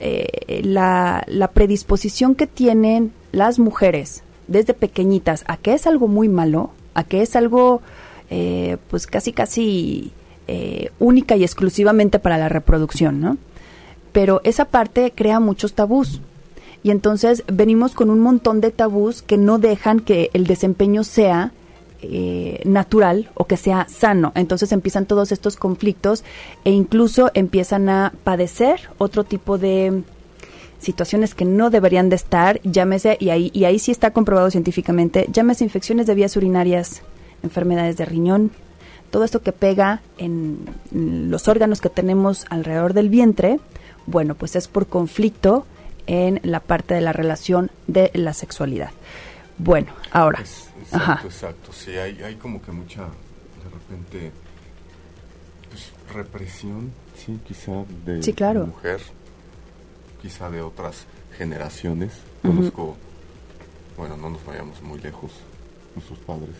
[0.00, 6.28] eh, la, la predisposición que tienen las mujeres desde pequeñitas a que es algo muy
[6.28, 7.82] malo, a que es algo,
[8.30, 10.12] eh, pues casi, casi
[10.46, 13.36] eh, única y exclusivamente para la reproducción, ¿no?
[14.14, 16.22] Pero esa parte crea muchos tabús.
[16.84, 21.52] Y entonces venimos con un montón de tabús que no dejan que el desempeño sea
[22.02, 24.32] eh, natural o que sea sano.
[24.34, 26.22] Entonces empiezan todos estos conflictos
[26.64, 30.02] e incluso empiezan a padecer otro tipo de
[30.78, 35.26] situaciones que no deberían de estar, llámese, y ahí, y ahí sí está comprobado científicamente,
[35.32, 37.02] llámese infecciones de vías urinarias,
[37.42, 38.52] enfermedades de riñón,
[39.10, 43.60] todo esto que pega en los órganos que tenemos alrededor del vientre,
[44.06, 45.66] bueno, pues es por conflicto
[46.06, 48.90] en la parte de la relación de la sexualidad.
[49.58, 50.40] Bueno, ahora.
[50.40, 51.72] exacto, exacto.
[51.72, 54.32] Sí, hay, hay como que mucha, de repente,
[55.70, 58.66] pues, represión, sí, quizá de sí, claro.
[58.66, 59.00] mujer,
[60.20, 61.06] quizá de otras
[61.38, 62.12] generaciones.
[62.42, 62.96] Conozco,
[63.96, 65.32] bueno, no nos vayamos muy lejos,
[65.94, 66.54] nuestros padres.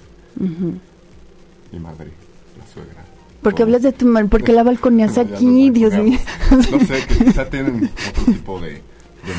[1.73, 2.11] Mi madre
[2.59, 3.05] la suegra.
[3.45, 6.19] Porque hablas de tu mal, porque la balconeas aquí, Dios mío.
[6.51, 8.81] No sé, que quizá tienen otro tipo de,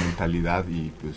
[0.06, 1.16] mentalidad y pues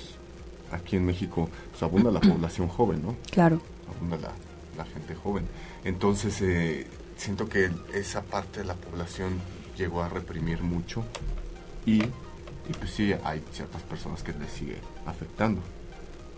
[0.73, 3.15] aquí en México pues abunda la población joven, ¿no?
[3.31, 3.61] Claro.
[3.95, 4.17] Abunda
[4.77, 5.45] la, gente joven.
[5.85, 9.33] Entonces eh, siento que esa parte de la población
[9.77, 11.05] llegó a reprimir mucho
[11.85, 15.61] y, y pues sí, hay ciertas personas que les sigue afectando.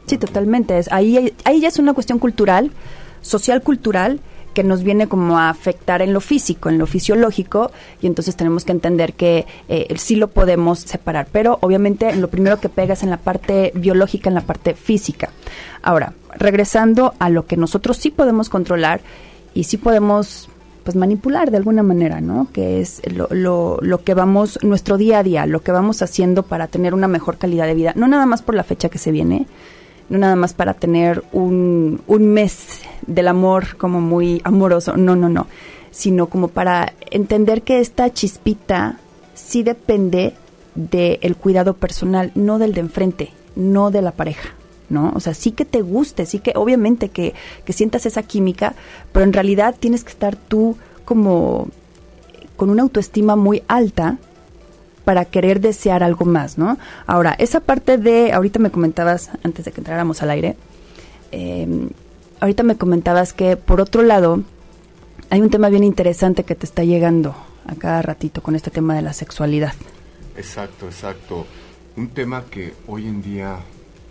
[0.06, 0.78] Sí, totalmente.
[0.78, 2.72] Es, ahí, ahí ya es una cuestión cultural,
[3.20, 4.18] social cultural,
[4.54, 8.64] que nos viene como a afectar en lo físico, en lo fisiológico, y entonces tenemos
[8.64, 13.02] que entender que eh, sí lo podemos separar, pero obviamente lo primero que pega es
[13.02, 15.30] en la parte biológica, en la parte física.
[15.82, 19.00] Ahora, regresando a lo que nosotros sí podemos controlar
[19.54, 20.48] y sí podemos
[20.84, 22.48] pues manipular de alguna manera, ¿no?
[22.52, 26.42] Que es lo, lo, lo que vamos, nuestro día a día, lo que vamos haciendo
[26.42, 29.12] para tener una mejor calidad de vida, no nada más por la fecha que se
[29.12, 29.46] viene,
[30.10, 35.28] no nada más para tener un, un mes del amor como muy amoroso, no, no,
[35.28, 35.46] no,
[35.90, 38.98] sino como para entender que esta chispita
[39.34, 40.34] sí depende
[40.74, 44.50] del cuidado personal, no del de enfrente, no de la pareja.
[44.88, 45.12] ¿no?
[45.14, 48.74] O sea, sí que te guste, sí que obviamente que, que sientas esa química,
[49.12, 51.68] pero en realidad tienes que estar tú como
[52.56, 54.18] con una autoestima muy alta
[55.04, 56.78] para querer desear algo más, ¿no?
[57.06, 60.56] Ahora, esa parte de, ahorita me comentabas, antes de que entráramos al aire,
[61.32, 61.90] em,
[62.40, 64.42] ahorita me comentabas que por otro lado,
[65.30, 67.34] hay un tema bien interesante que te está llegando
[67.66, 69.74] a cada ratito con este tema de la sexualidad.
[70.36, 71.46] Exacto, exacto.
[71.96, 73.58] Un tema que hoy en día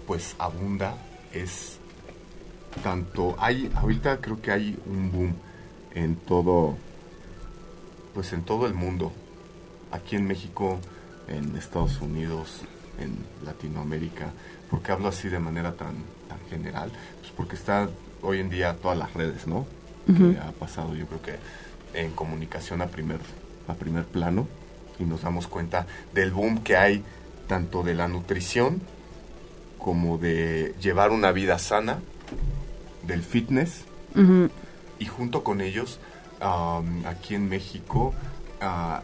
[0.06, 0.95] pues abunda
[1.34, 1.78] es
[2.84, 5.34] tanto hay ahorita creo que hay un boom
[5.93, 6.78] en todo
[8.13, 9.12] pues en todo el mundo
[9.91, 10.80] aquí en México,
[11.28, 12.62] en Estados Unidos,
[12.99, 14.32] en Latinoamérica?
[14.69, 15.95] ¿Por qué hablo así de manera tan,
[16.28, 16.91] tan general?
[17.19, 17.89] Pues porque está
[18.21, 19.65] hoy en día todas las redes, ¿no?
[20.08, 21.36] Que ha pasado yo creo que
[21.93, 23.19] en comunicación a primer,
[23.67, 24.47] a primer plano.
[24.99, 27.04] y nos damos cuenta del boom que hay
[27.47, 28.82] tanto de la nutrición
[29.80, 31.99] como de llevar una vida sana,
[33.08, 33.86] del fitness,
[34.99, 35.99] y junto con ellos,
[37.06, 38.13] aquí en México,
[38.62, 38.99] uh,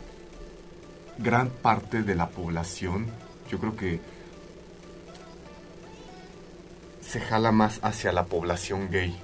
[1.17, 3.07] gran parte de la población,
[3.49, 3.99] yo creo que
[7.01, 9.15] se jala más hacia la población gay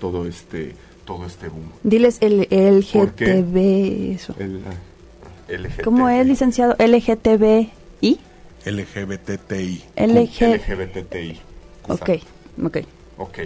[0.00, 1.70] todo este todo este boom.
[1.82, 4.34] Diles el LGTB eso.
[5.84, 8.20] ¿Cómo es licenciado LGTBI?
[8.64, 9.84] LGBTI.
[9.96, 11.40] LGBTI.
[11.88, 12.10] Ok,
[12.62, 12.78] ok.
[13.18, 13.38] Ok.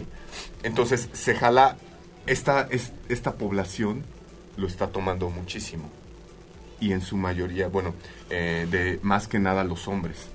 [0.62, 1.76] Entonces se jala
[2.26, 2.68] esta
[3.08, 4.02] esta población
[4.56, 5.90] lo está tomando muchísimo
[6.80, 7.94] y en su mayoría, bueno,
[8.30, 10.28] eh, de más que nada los hombres,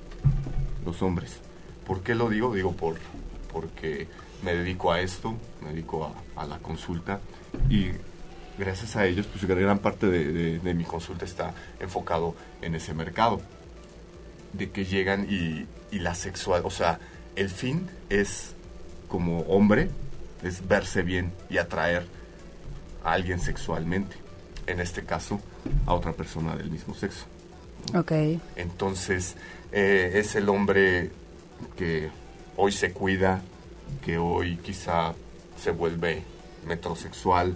[0.86, 1.40] los hombres.
[1.86, 2.54] ¿Por qué lo digo?
[2.54, 2.98] Digo por
[3.52, 4.08] porque
[4.44, 7.20] me dedico a esto, me dedico a, la consulta
[7.70, 7.92] y
[8.58, 13.42] gracias a ellos, pues gran parte de, mi consulta está enfocado en ese mercado,
[14.54, 17.00] de que llegan y, y la sexual, o sea,
[17.36, 18.56] el fin es
[19.08, 19.90] como hombre,
[20.44, 22.08] es verse bien y atraer
[23.04, 24.16] a alguien sexualmente,
[24.72, 25.40] en este caso
[25.86, 27.26] a otra persona del mismo sexo.
[27.96, 28.12] Ok.
[28.56, 29.36] Entonces,
[29.72, 31.12] eh, es el hombre
[31.78, 32.10] que
[32.58, 33.42] hoy se cuida,
[34.04, 35.14] que hoy quizá
[35.58, 36.24] se vuelve
[36.68, 37.56] metrosexual,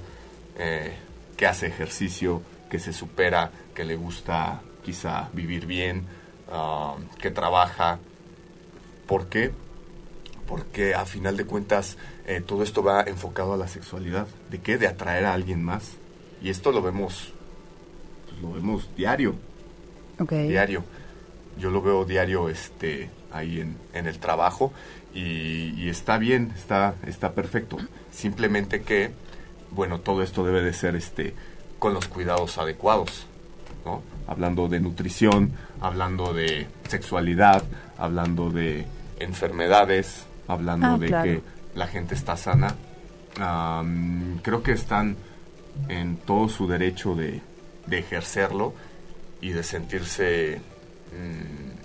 [0.57, 0.93] eh,
[1.37, 6.05] que hace ejercicio, que se supera, que le gusta quizá vivir bien,
[6.51, 7.99] ah, que trabaja.
[9.07, 9.51] ¿Por qué?
[10.47, 14.27] Porque a final de cuentas eh, todo esto va enfocado a la sexualidad.
[14.49, 14.77] ¿De qué?
[14.77, 15.93] De atraer a alguien más.
[16.45, 17.33] Y esto lo vemos,
[18.29, 19.33] pues lo vemos diario.
[20.29, 20.83] Diario.
[21.57, 24.71] Yo lo veo diario este, ahí en, en el trabajo
[25.11, 27.77] y, está bien, está, está perfecto.
[28.11, 29.09] Simplemente que,
[29.71, 31.33] bueno, todo esto debe de ser este,
[31.79, 33.25] con los cuidados adecuados,
[33.83, 34.03] ¿no?
[34.27, 37.63] Hablando de nutrición, hablando de sexualidad,
[37.97, 38.85] hablando de
[39.19, 41.41] enfermedades, hablando ah, de que
[41.73, 42.75] la gente está sana.
[44.43, 45.17] creo que están
[45.89, 47.41] en todo su derecho de,
[47.87, 48.73] de ejercerlo
[49.41, 50.59] y de sentirse
[51.11, 51.75] mm,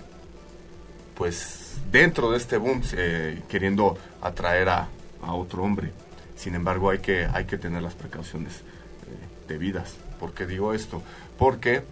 [1.15, 4.89] pues dentro de este boom eh, queriendo atraer a,
[5.23, 5.91] otro hombre.
[6.35, 9.97] Sin embargo, hay que, hay que tener las precauciones eh, debidas.
[10.19, 11.03] ¿Por qué digo esto?
[11.37, 11.83] Porque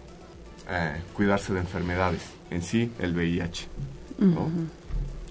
[0.68, 3.68] eh, cuidarse de enfermedades, en sí el VIH.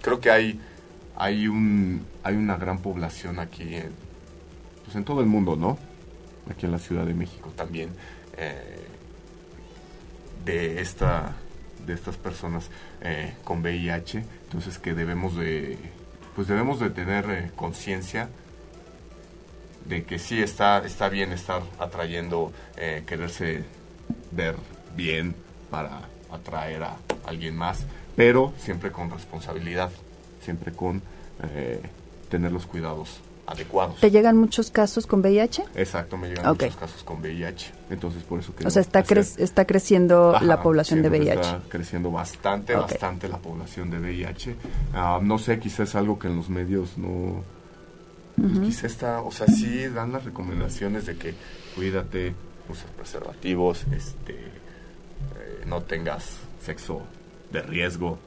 [0.02, 0.62] Creo que hay,
[1.18, 3.92] hay, un, hay una gran población aquí, en,
[4.86, 5.78] pues en todo el mundo, ¿no?
[6.50, 7.90] Aquí en la Ciudad de México también,
[10.46, 11.36] de esta
[11.86, 12.70] de estas personas
[13.02, 15.78] eh, con VIH, entonces que debemos de,
[16.36, 18.30] pues debemos de tener eh, conciencia
[19.86, 23.64] de que sí está, está bien estar atrayendo, eh, quererse
[24.32, 24.56] ver
[24.96, 25.36] bien
[25.72, 27.86] para atraer a alguien más,
[28.16, 29.92] pero siempre con responsabilidad,
[30.42, 31.02] siempre con
[32.30, 34.00] tener los cuidados adecuados.
[34.00, 35.66] ¿Te llegan muchos casos con VIH?
[35.76, 37.72] Exacto, me llegan muchos casos con VIH.
[37.90, 38.68] Entonces, por eso que...
[38.68, 41.42] O sea, está, está creciendo la población de VIH.
[41.42, 44.56] Está creciendo bastante, bastante la población de VIH.
[44.94, 47.44] Ah, no sé, quizás es algo que en los medios no...
[48.36, 51.34] Pues quizás está, o sea, sí dan las recomendaciones de que
[51.76, 52.34] cuídate,
[52.70, 57.02] usa preservativos, este, eh, no tengas sexo
[57.52, 58.18] de riesgo.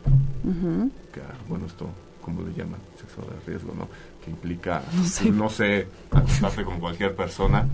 [1.49, 1.89] bueno, esto,
[2.21, 2.81] ¿cómo le llaman?
[3.21, 3.89] De riesgo, ¿no?
[4.23, 4.83] que implica,
[5.33, 7.69] no sé, acostarte con cualquier persona.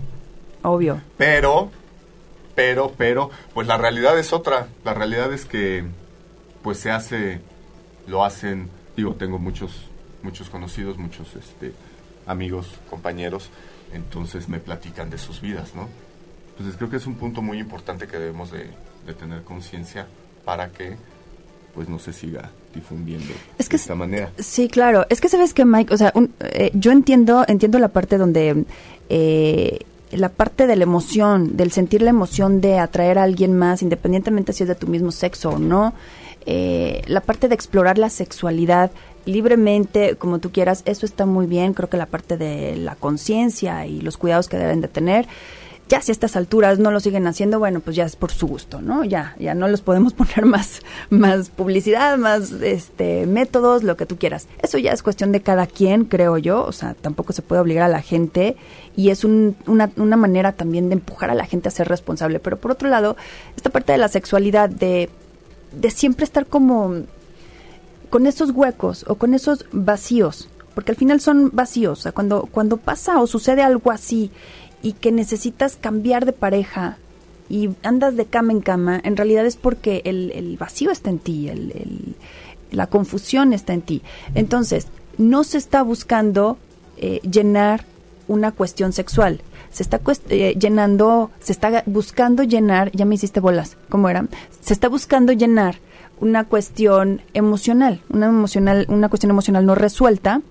[0.63, 1.01] Obvio.
[1.17, 1.71] Pero,
[2.55, 4.67] pero, pero, pues la realidad es otra.
[4.83, 5.85] La realidad es que,
[6.61, 7.41] pues se hace,
[8.07, 9.89] lo hacen, digo, tengo muchos,
[10.23, 11.73] muchos conocidos, muchos este,
[12.25, 13.49] amigos, compañeros,
[13.93, 15.87] entonces me platican de sus vidas, ¿no?
[16.51, 18.69] Entonces creo que es un punto muy importante que debemos de,
[19.05, 20.07] de tener conciencia
[20.43, 20.97] para que
[21.73, 24.31] pues no se siga difundiendo de esta manera.
[24.37, 25.05] Sí, claro.
[25.09, 28.65] Es que sabes que Mike, o sea, eh, yo entiendo, entiendo la parte donde
[29.09, 29.79] eh,
[30.11, 34.53] la parte de la emoción, del sentir la emoción de atraer a alguien más, independientemente
[34.53, 35.93] si es de tu mismo sexo o no,
[36.45, 38.91] eh, la parte de explorar la sexualidad
[39.25, 41.73] libremente, como tú quieras, eso está muy bien.
[41.73, 45.27] Creo que la parte de la conciencia y los cuidados que deben de tener
[45.89, 48.47] ya si a estas alturas no lo siguen haciendo, bueno, pues ya es por su
[48.47, 49.03] gusto, ¿no?
[49.03, 54.17] Ya, ya no les podemos poner más, más publicidad, más este métodos, lo que tú
[54.17, 54.47] quieras.
[54.61, 56.63] Eso ya es cuestión de cada quien, creo yo.
[56.63, 58.55] O sea, tampoco se puede obligar a la gente
[58.95, 62.39] y es una, una manera también de empujar a la gente a ser responsable.
[62.39, 63.17] Pero por otro lado,
[63.57, 65.09] esta parte de la sexualidad, de,
[65.71, 67.03] de siempre estar como
[68.11, 71.99] con esos huecos o con esos vacíos, porque al final son vacíos.
[71.99, 74.29] O sea, cuando, cuando pasa o sucede algo así
[74.81, 76.97] y que necesitas cambiar de pareja
[77.49, 81.49] y andas de cama en cama, en realidad es porque el, vacío está en ti,
[81.49, 82.15] el,
[82.71, 84.01] la confusión está en ti.
[84.35, 84.87] Entonces,
[85.17, 86.57] no se está buscando
[86.97, 87.85] eh, llenar
[88.27, 93.77] una cuestión sexual, se está eh, llenando, se está buscando llenar, ya me hiciste bolas,
[93.89, 94.27] ¿cómo era?
[94.61, 95.77] Se está buscando llenar
[96.19, 100.41] una cuestión emocional, una emocional, una cuestión emocional no resuelta,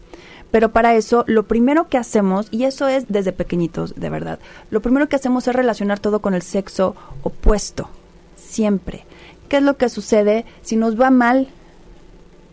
[0.50, 4.38] pero para eso lo primero que hacemos, y eso es desde pequeñitos, de verdad,
[4.70, 7.88] lo primero que hacemos es relacionar todo con el sexo opuesto,
[8.37, 9.04] siempre.
[9.48, 11.48] ¿Qué es lo que sucede si nos va mal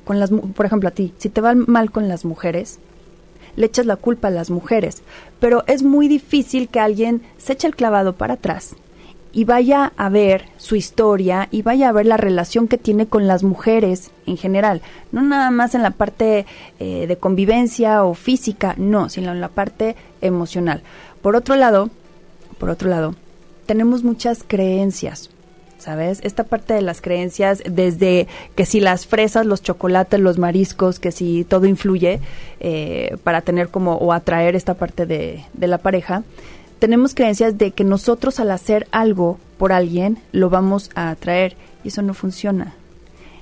[0.05, 2.79] con las, por ejemplo a ti, si te va mal con las mujeres,
[3.55, 5.01] le echas la culpa a las mujeres,
[5.39, 8.75] pero es muy difícil que alguien se eche el clavado para atrás
[9.36, 13.28] y vaya a ver su historia y vaya a ver la relación que tiene con
[13.28, 16.45] las mujeres en general, no nada más en la parte
[16.80, 20.84] eh, de convivencia o física, no, sino en la parte emocional.
[21.21, 21.89] Por otro lado,
[22.60, 23.13] por otro lado,
[23.65, 25.30] tenemos muchas creencias,
[25.80, 26.21] ¿sabes?
[26.24, 31.12] Esta parte de las creencias, desde que si las fresas, los chocolates, los mariscos, que
[31.12, 32.21] si todo influye
[32.62, 36.24] eh, para tener como o atraer esta parte de, de la pareja,
[36.79, 41.89] tenemos creencias de que nosotros al hacer algo por alguien lo vamos a atraer y
[41.89, 42.73] eso no funciona.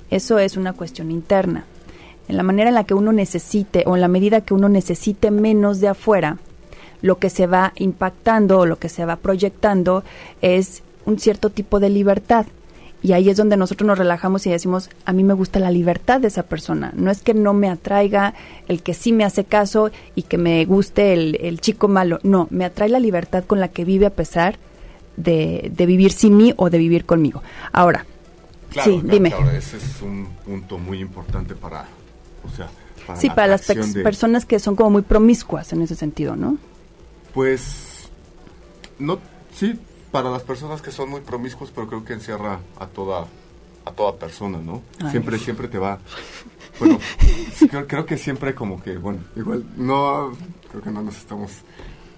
[0.09, 1.65] Eso es una cuestión interna.
[2.27, 5.31] En la manera en la que uno necesite o en la medida que uno necesite
[5.31, 6.37] menos de afuera,
[7.01, 10.03] lo que se va impactando o lo que se va proyectando
[10.41, 12.45] es un cierto tipo de libertad.
[13.03, 16.21] Y ahí es donde nosotros nos relajamos y decimos, a mí me gusta la libertad
[16.21, 16.93] de esa persona.
[16.95, 18.33] No es que no me atraiga
[18.69, 22.19] el que sí me hace caso y que me guste el, chico malo.
[22.23, 24.57] No, me atrae la libertad con la que vive a pesar
[25.17, 27.43] de, vivir sin mí o de vivir conmigo.
[27.73, 28.05] Ahora,
[28.81, 29.33] sí, dime.
[29.53, 31.85] ese es un punto muy importante para,
[32.45, 32.69] o sea,
[33.05, 33.63] para sí, para las
[34.01, 36.57] personas que son como muy promiscuas en ese sentido, ¿no?
[37.33, 38.09] Pues,
[38.97, 39.19] no,
[39.53, 39.77] sí,
[40.13, 43.27] para las personas que son muy promiscuos, pero creo que encierra a toda
[43.85, 44.81] a toda persona, ¿no?
[45.11, 45.99] Siempre siempre te va
[46.79, 46.99] bueno,
[47.87, 50.35] creo, que siempre como que, bueno, igual no
[50.69, 51.51] creo que no nos estamos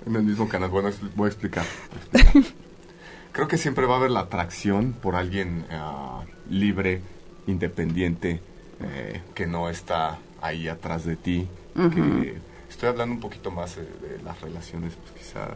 [0.06, 0.70] en el mismo canal.
[0.70, 1.66] Bueno, voy a explicar.
[3.32, 7.02] creo que siempre va a haber la atracción por alguien ah, libre,
[7.48, 8.42] independiente,
[8.82, 11.48] eh, que no está ahí atrás de ti.
[11.74, 12.38] que
[12.70, 15.50] estoy hablando un poquito más de, de las relaciones, pues quizá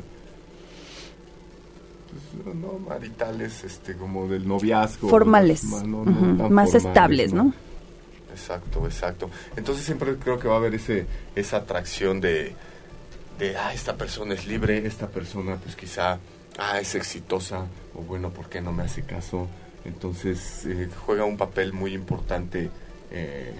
[2.09, 5.09] pues, no maritales, este, como del noviazgo.
[5.09, 5.63] Formales.
[5.63, 7.53] Más, estables, ¿no?
[8.31, 9.29] Exacto, exacto.
[9.55, 12.55] Entonces siempre creo que va a haber ese, esa atracción de,
[13.37, 16.19] de, ah, esta persona es libre, esta persona pues quizá,
[16.57, 19.47] ah, es exitosa, o bueno, ¿por qué no me hace caso?
[19.85, 22.69] Entonces eh, juega un papel muy importante
[23.11, 23.53] eh,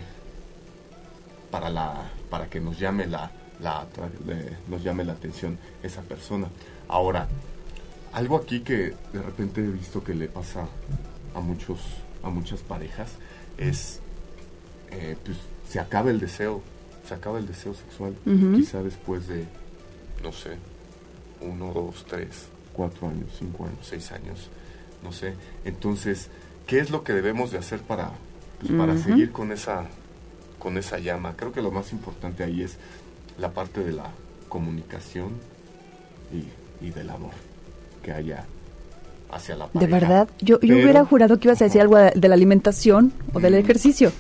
[1.52, 3.86] para, la, para que nos llame la, la,
[4.68, 6.48] nos llame la atención esa persona.
[6.88, 7.28] Ahora,
[8.14, 10.68] algo aquí que de repente he visto que le pasa
[11.36, 11.80] a muchos
[12.24, 13.12] a muchas parejas
[13.58, 14.00] es
[14.92, 15.38] eh, pues
[15.70, 16.62] se acaba el deseo
[17.08, 18.16] se acaba el deseo sexual
[18.56, 19.46] quizá después de
[20.24, 20.58] no sé
[21.42, 24.50] uno dos tres cuatro años cinco años seis años
[25.04, 25.34] no sé.
[25.64, 26.30] Entonces
[26.68, 28.12] qué es lo que debemos de hacer para
[28.60, 29.86] pues, para seguir con esa
[30.58, 32.78] con esa llama creo que lo más importante ahí es
[33.38, 34.12] la parte de la
[34.50, 35.32] comunicación
[36.34, 37.32] y, y del amor
[38.02, 38.46] que haya
[39.32, 39.86] hacia la pareja.
[39.86, 43.40] De verdad, yo, yo hubiera jurado que ibas a decir algo de, la alimentación o
[43.40, 43.58] del mm.
[43.58, 44.12] ejercicio.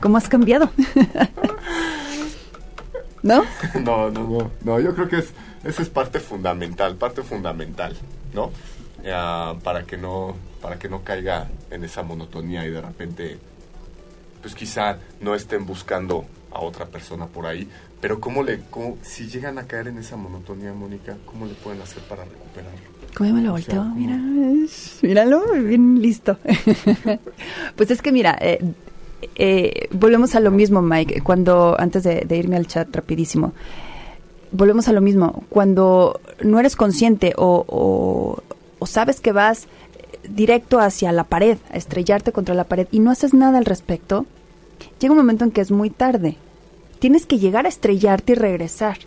[0.00, 0.70] ¿Cómo has cambiado?
[3.22, 3.42] ¿No?
[3.80, 4.10] ¿No?
[4.10, 5.32] No, no, yo creo que es,
[5.64, 7.96] esa es parte fundamental, parte fundamental,
[8.32, 8.52] ¿no?
[9.62, 13.38] para que no para que no caiga en esa monotonía y de repente
[14.42, 17.68] pues quizá no estén buscando a otra persona por ahí,
[18.00, 21.80] pero ¿cómo le, cómo, si llegan a caer en esa monotonía, Mónica, ¿cómo le pueden
[21.82, 22.78] hacer para recuperarlo?
[23.16, 23.84] ¿Cómo me lo volteo?
[23.84, 24.16] Mira,
[25.02, 26.38] míralo, bien listo.
[27.76, 28.60] pues es que mira, eh,
[29.34, 33.52] eh, volvemos a lo mismo, Mike, cuando, antes de, irme al chat rapidísimo,
[34.52, 38.42] volvemos a lo mismo, cuando no eres consciente o,
[38.78, 39.66] o sabes que vas
[40.28, 44.26] directo hacia la pared, a estrellarte contra la pared y no haces nada al respecto,
[45.00, 46.36] llega un momento en que es muy tarde
[46.98, 48.98] tienes que llegar a estrellarte y regresar.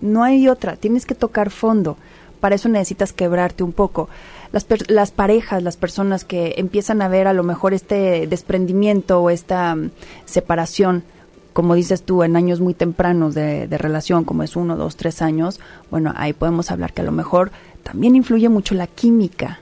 [0.00, 1.96] No hay otra, tienes que tocar fondo.
[2.40, 4.08] Para eso necesitas quebrarte un poco.
[4.52, 9.30] Las, las parejas, las personas que empiezan a ver a lo mejor este desprendimiento o
[9.30, 9.90] esta mm,
[10.24, 11.02] separación,
[11.52, 15.22] como dices tú, en años muy tempranos de, de relación, como es uno, dos, tres
[15.22, 17.50] años, bueno, ahí podemos hablar que a lo mejor
[17.82, 19.60] también influye mucho la química.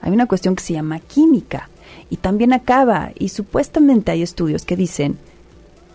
[0.00, 1.70] Hay una cuestión que se llama química
[2.10, 5.18] y también acaba, y supuestamente hay estudios que dicen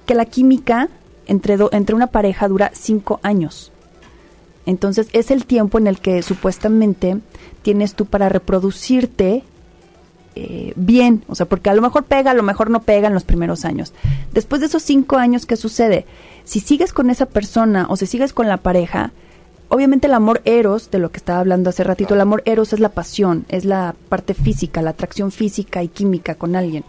[0.07, 0.89] que la química
[1.30, 3.71] entre, entre una pareja dura cinco años.
[4.65, 7.17] Entonces es el tiempo en el que supuestamente
[7.61, 9.43] tienes tú para reproducirte
[10.36, 13.13] eh, bien, o sea, porque a lo mejor pega, a lo mejor no pega en
[13.13, 13.93] los primeros años.
[14.32, 16.05] Después de esos cinco años, ¿qué sucede?
[16.43, 19.11] Si sigues con esa persona o si sigues con la pareja,
[19.69, 22.80] obviamente el amor eros, de lo que estaba hablando hace ratito, el amor eros es
[22.80, 26.84] la pasión, es la parte física, la atracción física y química con alguien.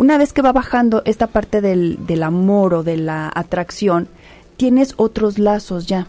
[0.00, 4.08] Una vez que va bajando esta parte del, del amor o de la atracción,
[4.56, 6.06] tienes otros lazos ya.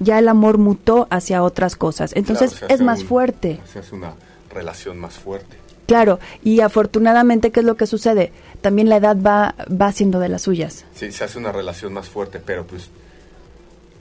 [0.00, 2.12] Ya el amor mutó hacia otras cosas.
[2.16, 3.60] Entonces es más fuerte.
[3.70, 4.14] Se hace una
[4.48, 5.58] relación más fuerte.
[5.86, 8.32] Claro, y afortunadamente, ¿qué es lo que sucede?
[8.62, 10.86] También la edad va, va haciendo de las suyas.
[10.94, 12.88] Sí, se hace una relación más fuerte, pero pues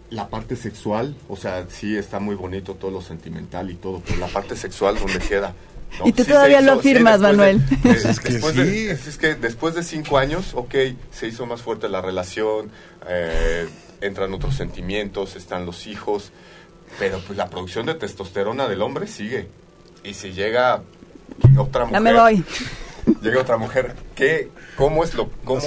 [0.09, 4.19] la parte sexual, o sea, sí está muy bonito todo lo sentimental y todo, pero
[4.19, 5.53] la parte sexual, ¿dónde queda?
[6.05, 7.61] Y tú todavía lo afirmas, Manuel.
[7.83, 10.75] es, que después de, es, que después de cinco años, ok,
[11.11, 12.71] se hizo más fuerte la relación,
[13.07, 13.67] eh,
[14.01, 16.31] entran otros sentimientos, están los hijos,
[16.99, 19.47] pero pues la producción de testosterona del hombre sigue.
[20.03, 20.81] Y si llega
[21.57, 21.93] otra mujer...
[21.93, 22.43] Ya me voy.
[23.21, 25.29] Llega otra mujer, ¿qué, ¿cómo es lo...?
[25.45, 25.61] Cómo,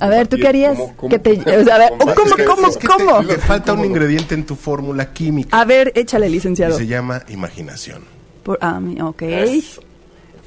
[0.00, 0.78] a ver, ¿tú qué harías?
[0.96, 2.14] ¿Cómo, que te, a ver, ¿cómo,
[2.46, 3.22] cómo, cómo?
[3.22, 5.60] le falta un ingrediente en tu fórmula química.
[5.60, 6.74] A ver, échale, licenciado.
[6.74, 8.13] Y se llama imaginación.
[8.44, 9.22] Por, ah, ok.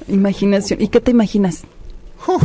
[0.08, 0.80] Imaginación.
[0.80, 1.64] ¿Y qué te imaginas?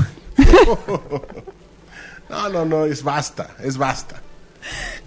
[2.30, 4.22] no, no, no, es basta, es basta.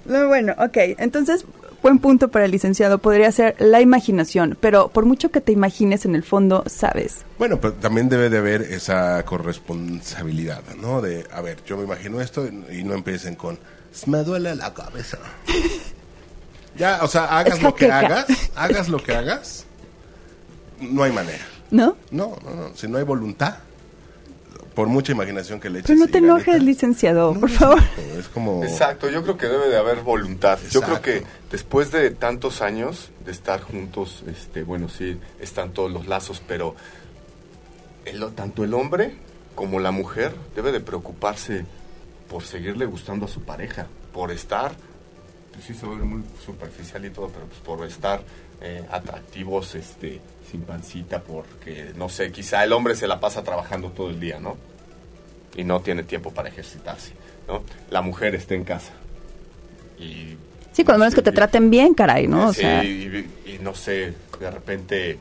[0.06, 0.76] No, bueno, ok.
[0.98, 1.44] Entonces,
[1.82, 2.98] buen punto para el licenciado.
[2.98, 7.24] Podría ser la imaginación, pero por mucho que te imagines, en el fondo sabes.
[7.38, 11.02] Bueno, pero también debe de haber esa corresponsabilidad, ¿no?
[11.02, 13.58] De, a ver, yo me imagino esto y no empiecen con,
[14.06, 15.18] me duele la cabeza.
[16.76, 19.65] ya, o sea, hagas lo que hagas, hagas lo que hagas,
[20.80, 21.44] no hay manera.
[21.70, 21.96] ¿No?
[22.10, 22.76] No, no, no.
[22.76, 23.56] Si no hay voluntad,
[24.76, 25.88] por mucha imaginación que le eches.
[25.88, 27.82] Pero no te enojes, licenciado, por favor.
[28.16, 28.62] Es como...
[28.62, 30.58] Exacto, yo creo que debe de haber voluntad.
[30.70, 35.90] Yo creo que después de tantos años de estar juntos, este, bueno, sí, están todos
[35.90, 36.76] los lazos, pero
[38.04, 39.14] el, tanto el hombre
[39.54, 41.64] como la mujer debe de preocuparse
[42.28, 44.72] por seguirle gustando a su pareja, por estar,
[45.52, 48.22] pues sí se ve muy superficial y todo, pero pues por estar
[48.60, 53.90] eh, atractivos, este, sin pancita porque, no sé, quizá el hombre se la pasa trabajando
[53.90, 54.56] todo el día, ¿no?
[55.54, 57.12] Y no tiene tiempo para ejercitarse,
[57.48, 57.62] ¿no?
[57.90, 58.92] La mujer está en casa.
[59.98, 60.36] Y,
[60.72, 62.52] sí, cuando menos que te traten bien, caray, ¿no?
[62.52, 65.18] Sí, y, no sé, de repente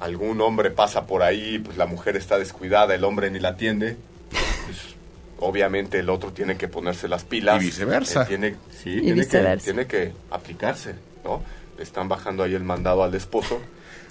[0.00, 3.96] algún hombre pasa por ahí, pues la mujer está descuidada, el hombre ni la atiende.
[4.30, 4.96] Pues,
[5.40, 7.62] obviamente el otro tiene que ponerse las pilas.
[7.62, 8.26] Y viceversa.
[8.26, 10.94] tiene, sí, tiene, Que, tiene que aplicarse,
[11.24, 11.42] ¿no?
[11.78, 13.60] Están bajando ahí el mandado al esposo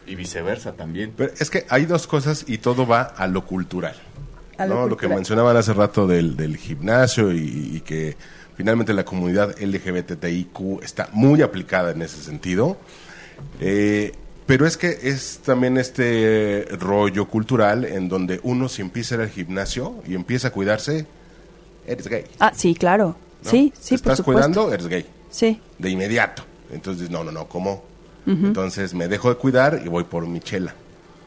[0.05, 1.13] y viceversa también.
[1.15, 3.95] Pero es que hay dos cosas y todo va a lo cultural.
[4.57, 8.15] lo, que mencionaban hace rato del, gimnasio y, que
[8.55, 12.77] finalmente la comunidad LGBTIQ está muy aplicada en ese sentido.
[13.59, 14.13] Eh,
[14.47, 19.21] pero es que es también este rollo cultural en donde uno si empieza a ir
[19.23, 21.05] al gimnasio y empieza a cuidarse,
[21.85, 22.23] eres gay.
[22.39, 23.17] Ah, sí, claro.
[23.41, 25.05] Sí, sí, estás cuidando, eres gay.
[25.29, 25.61] Sí.
[25.77, 26.43] De inmediato.
[26.71, 27.83] Entonces, no, no, no, ¿cómo?
[28.25, 30.75] Entonces me dejo de cuidar y voy por mi chela,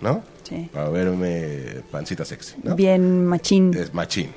[0.02, 0.22] ¿no?
[0.42, 0.68] Sí.
[0.70, 2.74] Para verme pancita sexy, ¿no?
[2.74, 3.72] Bien machín.
[3.72, 4.34] Es machín.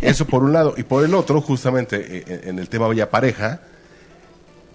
[0.00, 0.72] Eso por un lado.
[0.78, 3.60] Y por el otro, justamente eh, eh, en el tema ya pareja,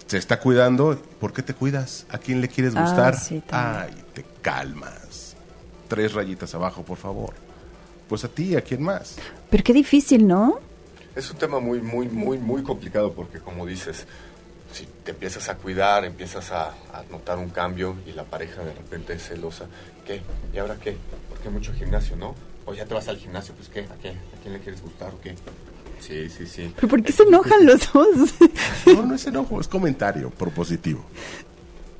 [0.06, 0.96] se está cuidando.
[1.18, 2.06] ¿Por qué te cuidas?
[2.08, 3.16] ¿A quién le quieres ah, gustar?
[3.50, 5.34] Ay, te calmas.
[5.88, 7.34] Tres rayitas abajo, por favor.
[8.08, 9.16] Pues a ti, ¿a quién más?
[9.50, 10.60] Pero qué difícil, ¿no?
[11.16, 14.06] Es un tema muy, muy, muy, muy complicado porque, como dices,
[14.74, 16.74] si te empiezas a cuidar, empiezas a,
[17.10, 19.66] notar un cambio y la pareja de repente es celosa,
[20.04, 20.20] ¿qué?
[20.52, 20.96] ¿Y ahora qué?
[21.28, 22.34] Porque hay mucho gimnasio, ¿no?
[22.66, 23.80] O ya te vas al gimnasio, pues ¿qué?
[23.80, 24.10] ¿A qué?
[24.10, 25.36] ¿A quién le quieres gustar o qué?
[26.00, 26.72] Sí, sí, sí.
[26.74, 28.34] ¿Pero por qué se enojan los dos?
[28.86, 31.04] no, no es enojo, es comentario propositivo.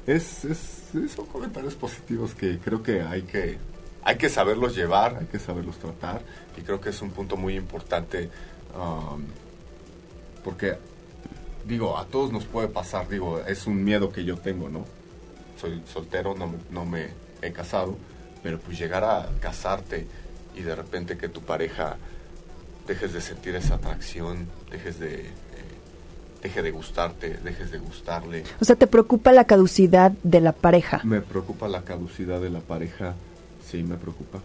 [0.07, 0.59] Es, es,
[1.14, 3.59] son comentarios positivos que creo que hay que
[4.03, 6.22] hay que saberlos llevar, hay que saberlos tratar
[6.59, 8.29] y creo que es un punto muy importante
[8.77, 9.22] um,
[10.43, 10.77] porque
[11.67, 14.85] digo, a todos nos puede pasar, digo, es un miedo que yo tengo, ¿no?
[15.61, 17.09] Soy soltero, no, no me
[17.43, 17.97] he casado,
[18.43, 20.07] pero pues llegar a casarte
[20.55, 21.97] y de repente que tu pareja
[22.87, 25.31] dejes de sentir esa atracción, dejes de eh,
[26.43, 28.45] deje de gustarte, dejes de gustarle.
[28.61, 31.01] O sea, ¿te preocupa la caducidad de la pareja?
[31.05, 33.15] Me preocupa la caducidad de la pareja,
[33.67, 34.41] sí, me preocupa.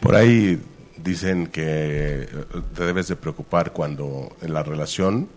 [0.00, 0.60] Por ahí
[0.96, 2.28] dicen que
[2.74, 5.28] te debes de preocupar cuando en la relación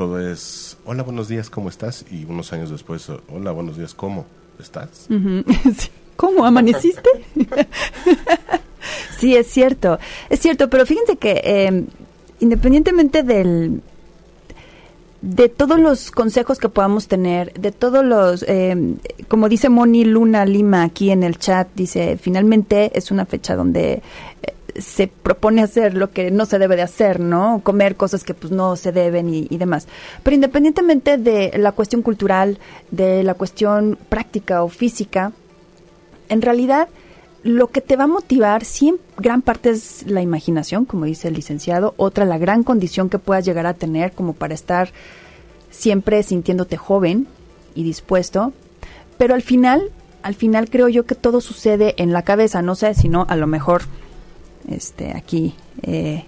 [0.00, 2.06] todo es, hola, buenos días, ¿cómo estás?
[2.10, 4.24] Y unos años después, hola, buenos días, ¿cómo
[4.58, 5.06] estás?
[6.16, 6.46] ¿Cómo?
[6.46, 7.10] ¿Amaneciste?
[9.18, 9.98] sí, es cierto,
[10.30, 11.86] es cierto, pero fíjense que em,
[12.38, 13.82] independientemente del,
[15.20, 18.94] de todos los consejos que podamos tener, de todos los, eh,
[19.28, 24.00] como dice Moni Luna Lima aquí en el chat, dice, finalmente es una fecha donde
[24.42, 27.60] eh, se propone hacer lo que no se debe de hacer, ¿no?
[27.62, 29.86] Comer cosas que pues no se deben y, demás.
[30.22, 32.58] Pero independientemente de la cuestión cultural,
[32.90, 35.32] de la cuestión práctica o física,
[36.28, 36.88] en realidad
[37.42, 41.28] lo que te va a motivar, sí, en gran parte es la imaginación, como dice
[41.28, 44.90] el licenciado, otra la gran condición que puedas llegar a tener como para estar
[45.70, 47.26] siempre sintiéndote joven
[47.74, 48.52] y dispuesto,
[49.16, 49.90] pero al final,
[50.22, 53.36] al final creo yo que todo sucede en la cabeza, no sé, si no, a
[53.36, 53.82] lo mejor,
[54.70, 56.24] este, aquí, eh,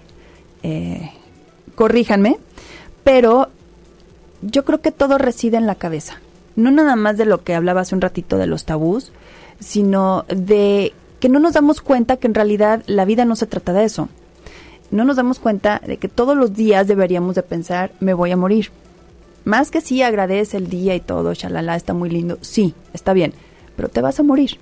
[0.61, 1.11] eh,
[1.75, 2.37] corríjanme,
[3.03, 3.49] pero
[4.41, 6.19] yo creo que todo reside en la cabeza,
[6.55, 9.11] no nada más de lo que hablaba hace un ratito de los tabús,
[9.59, 13.71] sino de que no nos damos cuenta que en realidad la vida no se trata
[13.71, 14.09] de eso.
[14.91, 18.37] No nos damos cuenta de que todos los días deberíamos de pensar, me voy a
[18.37, 18.69] morir.
[19.45, 22.37] Más que sí agradece el día y todo, shalala, está muy lindo.
[22.41, 23.33] Sí, está bien,
[23.75, 24.59] pero te vas a morir.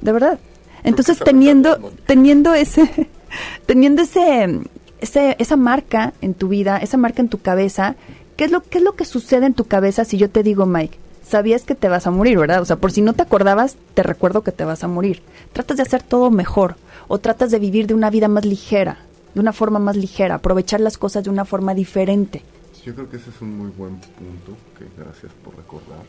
[0.00, 0.38] De verdad.
[0.84, 3.08] Entonces teniendo teniendo ese
[3.66, 4.60] teniendo ese,
[5.00, 7.96] ese esa marca en tu vida, esa marca en tu cabeza,
[8.36, 10.66] ¿qué es lo qué es lo que sucede en tu cabeza si yo te digo,
[10.66, 10.98] Mike,
[11.32, 12.60] sabías que te vas a morir, ¿verdad?
[12.60, 15.22] O sea, por si no te acordabas, te recuerdo que te vas a morir.
[15.52, 16.76] Tratas de hacer todo mejor
[17.08, 18.98] o tratas de vivir de una vida más ligera,
[19.34, 22.42] de una forma más ligera, aprovechar las cosas de una forma diferente.
[22.84, 26.04] Yo creo que ese es un muy buen punto, que gracias por recordar.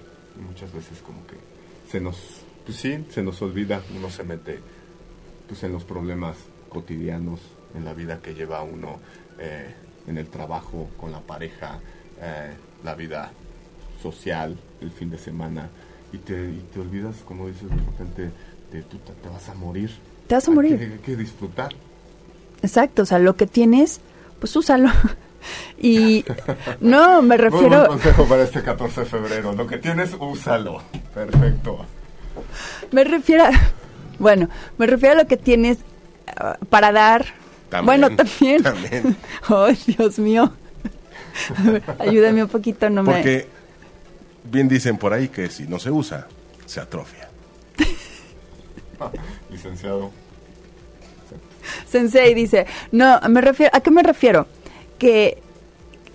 [0.47, 1.35] Muchas veces como que
[1.89, 2.17] se nos,
[2.65, 4.59] pues sí, se nos olvida, uno se mete
[5.47, 6.37] pues en los problemas
[6.69, 7.39] cotidianos,
[7.75, 8.99] en la vida que lleva uno,
[9.39, 9.73] eh,
[10.07, 11.79] en el trabajo, con la pareja,
[12.21, 12.53] eh,
[12.83, 13.31] la vida
[14.01, 15.69] social el fin de semana
[16.11, 18.31] y te, y te olvidas, como dices, de repente,
[18.71, 19.91] de tú te, te, vas a morir.
[20.27, 20.73] Te vas a morir.
[20.73, 21.73] Hay que, hay que disfrutar.
[22.61, 24.01] Exacto, o sea, lo que tienes,
[24.39, 24.89] pues úsalo.
[25.77, 26.23] Y
[26.79, 27.67] no, me refiero...
[27.67, 29.51] Muy buen consejo para este 14 de febrero.
[29.51, 30.81] Lo que tienes, úsalo.
[31.13, 31.85] Perfecto.
[32.93, 33.51] Me refiero a...
[34.19, 35.79] Bueno, me refiero a lo que tienes
[36.39, 37.25] uh, para dar.
[37.69, 38.63] También, bueno, también.
[38.63, 39.17] también.
[39.49, 40.53] Oh, Dios mío.
[41.65, 43.11] Ver, ayúdame un poquito, no me...
[43.11, 43.47] Porque
[44.43, 46.27] bien dicen por ahí que si no se usa,
[46.65, 47.27] se atrofia.
[49.49, 50.11] Licenciado.
[51.89, 54.47] Sensei dice, no, me refiero, ¿a qué me refiero?
[54.99, 55.41] Que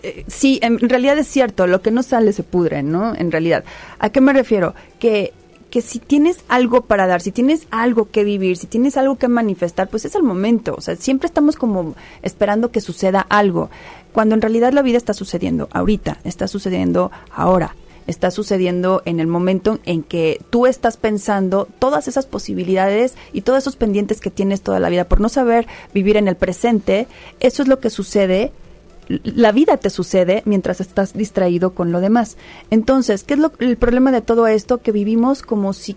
[0.03, 3.15] eh, sí, en realidad es cierto, lo que no sale se pudre, ¿no?
[3.15, 3.65] En realidad.
[3.99, 4.75] ¿A qué me refiero?
[4.99, 5.33] Que,
[5.71, 9.29] que si tienes algo para dar, si tienes algo que vivir, si tienes algo que
[9.29, 10.75] manifestar, pues es el momento.
[10.77, 13.71] O sea, siempre estamos como esperando que suceda algo,
[14.13, 17.75] cuando en realidad la vida está sucediendo ahorita, está sucediendo ahora
[18.09, 23.59] está sucediendo en el momento en que tú estás pensando todas esas posibilidades y todos
[23.59, 27.07] esos pendientes que tienes toda la vida por no saber vivir en el presente,
[27.39, 28.51] eso es lo que sucede
[29.09, 32.37] la vida te sucede mientras estás distraído con lo demás.
[32.71, 34.79] Entonces, ¿qué es lo, el problema de todo esto?
[34.79, 35.97] Que vivimos como si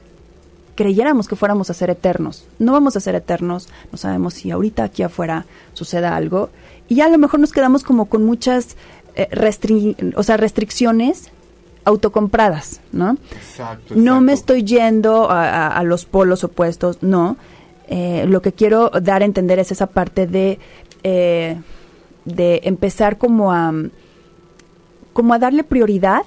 [0.76, 2.46] creyéramos que fuéramos a ser eternos.
[2.58, 6.50] No vamos a ser eternos, no sabemos si ahorita aquí afuera suceda algo.
[6.88, 8.76] Y ya a lo mejor nos quedamos como con muchas
[9.16, 11.30] eh, restri o sea, restricciones
[11.84, 13.18] autocompradas, ¿no?
[13.36, 17.38] Exacto, No me estoy yendo a, a- a los polos opuestos, no.
[17.88, 20.60] Eh, lo que quiero dar a entender es esa parte de,
[21.04, 21.58] eh,
[22.26, 23.74] de empezar como a,
[25.14, 26.24] como a darle prioridad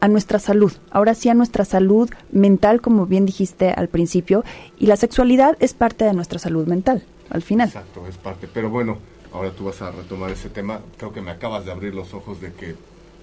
[0.00, 0.72] a nuestra salud.
[0.90, 4.44] Ahora sí a nuestra salud mental, como bien dijiste al principio,
[4.76, 7.68] y la sexualidad es parte de nuestra salud mental, al final.
[7.68, 8.48] Exacto, es parte.
[8.52, 8.98] Pero bueno,
[9.32, 10.80] ahora tú vas a retomar ese tema.
[10.98, 12.74] Creo que me acabas de abrir los ojos de que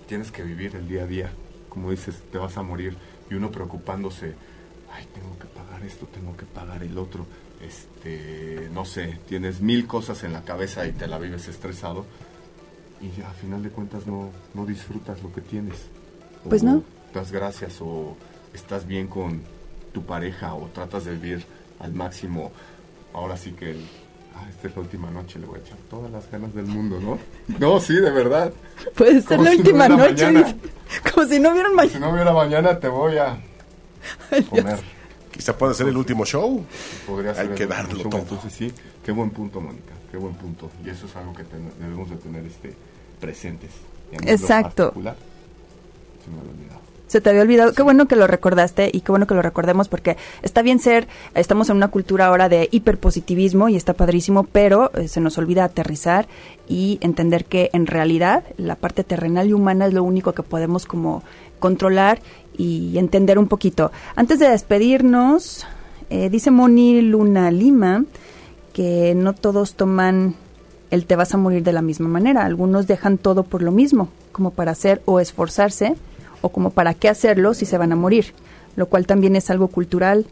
[0.07, 1.31] tienes que vivir el día a día.
[1.67, 2.95] Como dices, te vas a morir
[3.29, 4.33] y uno preocupándose,
[4.93, 7.25] ay, tengo que pagar esto, tengo que pagar el otro.
[7.61, 12.05] Este, no sé, tienes mil cosas en la cabeza y te la vives estresado.
[13.01, 15.75] Y a final de cuentas no, no disfrutas lo que tienes.
[16.47, 16.83] Pues O no.
[17.13, 18.15] Das gracias o
[18.53, 19.41] estás bien con
[19.93, 21.43] tu pareja o tratas de vivir
[21.79, 22.51] al máximo.
[23.13, 23.85] Ahora sí que el-
[24.35, 26.99] ah, esta es la última noche, le voy a echar todas las ganas del mundo,
[27.01, 27.17] ¿no?
[27.59, 28.53] No, sí, de verdad.
[28.95, 30.25] Puede ser la si última hubiera noche.
[30.31, 30.55] mañana.
[31.13, 31.99] Como si no hubieran Si mañana.
[32.07, 33.37] no hubiera mañana, te voy a
[34.31, 34.79] Ay, comer.
[35.39, 36.65] Quizá pueda ser el último show.
[37.07, 38.09] Podría Hay ser que el darlo show.
[38.09, 38.19] todo.
[38.23, 38.73] Entonces sí,
[39.05, 40.69] qué buen punto, Mónica, qué buen punto.
[40.85, 42.75] Y eso es algo que ten- debemos de tener este
[43.21, 43.71] presentes.
[44.11, 44.91] Exacto.
[44.93, 45.09] se me
[46.39, 46.81] había olvidado.
[47.09, 47.73] Se te había olvidado.
[47.73, 51.07] Qué bueno que lo recordaste y qué bueno que lo recordemos porque está bien ser,
[51.33, 55.63] estamos en una cultura ahora de hiperpositivismo y está padrísimo, pero eh, se nos olvida
[55.63, 56.27] aterrizar
[56.67, 60.85] y entender que en realidad la parte terrenal y humana es lo único que podemos
[60.85, 61.23] como
[61.57, 62.21] controlar
[62.55, 63.91] y entender un poquito.
[64.15, 65.65] Antes de despedirnos,
[66.11, 68.05] eh, dice Moni Luna Lima
[68.71, 70.35] que no todos toman
[70.91, 72.45] el te vas a morir de la misma manera.
[72.45, 75.95] Algunos dejan todo por lo mismo, como para hacer o esforzarse,
[76.41, 78.33] o como para qué hacerlo si se van a morir,
[78.75, 80.25] lo cual también es algo cultural.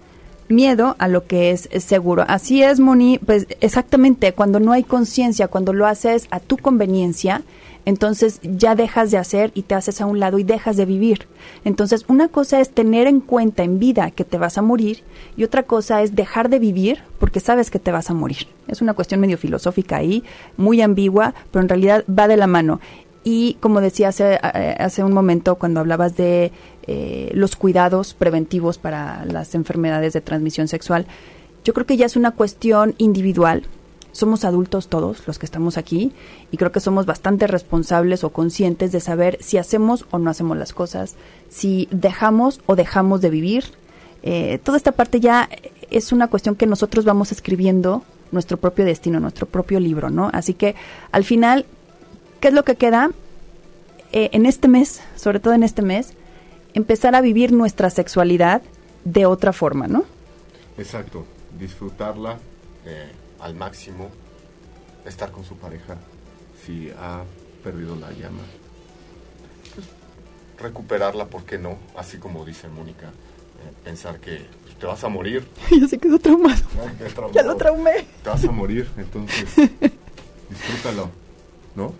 [0.49, 2.23] Miedo a lo que es, seguro.
[2.27, 7.43] Así es, Moni, pues exactamente, cuando no hay conciencia, cuando lo haces a tu conveniencia,
[7.87, 11.25] entonces ya dejas de hacer y te haces a un lado y dejas de vivir.
[11.63, 15.03] Entonces, una cosa es tener en cuenta en vida que te vas a morir
[15.37, 18.47] y otra cosa es dejar de vivir porque sabes que te vas a morir.
[18.67, 20.25] Es una cuestión medio filosófica ahí,
[20.57, 22.81] muy ambigua, pero en realidad va de la mano.
[23.29, 26.53] Y como decía hace, eh, hace un momento cuando hablabas de
[26.83, 31.07] eh, los cuidados preventivos para las enfermedades de transmisión sexual,
[31.65, 33.65] yo creo que ya es una cuestión individual
[34.13, 36.13] somos adultos todos los que estamos aquí
[36.51, 40.55] y creo que somos bastante responsables o conscientes de saber si hacemos o no hacemos
[40.55, 41.15] las cosas,
[41.49, 43.65] si dejamos o dejamos de vivir.
[44.23, 45.49] Eh, toda esta parte ya
[45.91, 50.29] es una cuestión que nosotros vamos escribiendo nuestro propio destino, nuestro propio libro, ¿no?
[50.33, 50.75] Así que
[51.11, 51.65] al final,
[52.39, 53.11] ¿qué es lo que queda?
[54.11, 56.13] Eh, en este mes, sobre todo en este mes,
[56.73, 58.61] empezar a vivir nuestra sexualidad
[59.03, 60.05] de otra forma, ¿no?
[60.77, 61.25] Exacto,
[61.59, 62.39] disfrutarla.
[62.85, 64.09] Eh al máximo
[65.05, 65.97] estar con su pareja
[66.65, 67.23] si ha
[67.63, 68.41] perdido la llama.
[69.75, 69.87] Pues,
[70.59, 71.77] recuperarla, ¿por qué no?
[71.95, 75.47] Así como dice Mónica, eh, pensar que pues, te vas a morir.
[75.79, 76.63] ya se quedó traumado.
[77.33, 78.05] Ya lo traumé.
[78.23, 79.45] Te vas a morir, entonces
[80.49, 81.09] disfrútalo,
[81.75, 81.93] ¿no?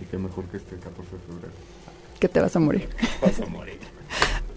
[0.00, 1.52] Y qué mejor que este 14 de febrero.
[2.18, 2.88] Que te vas a morir.
[3.22, 3.78] Vas a morir.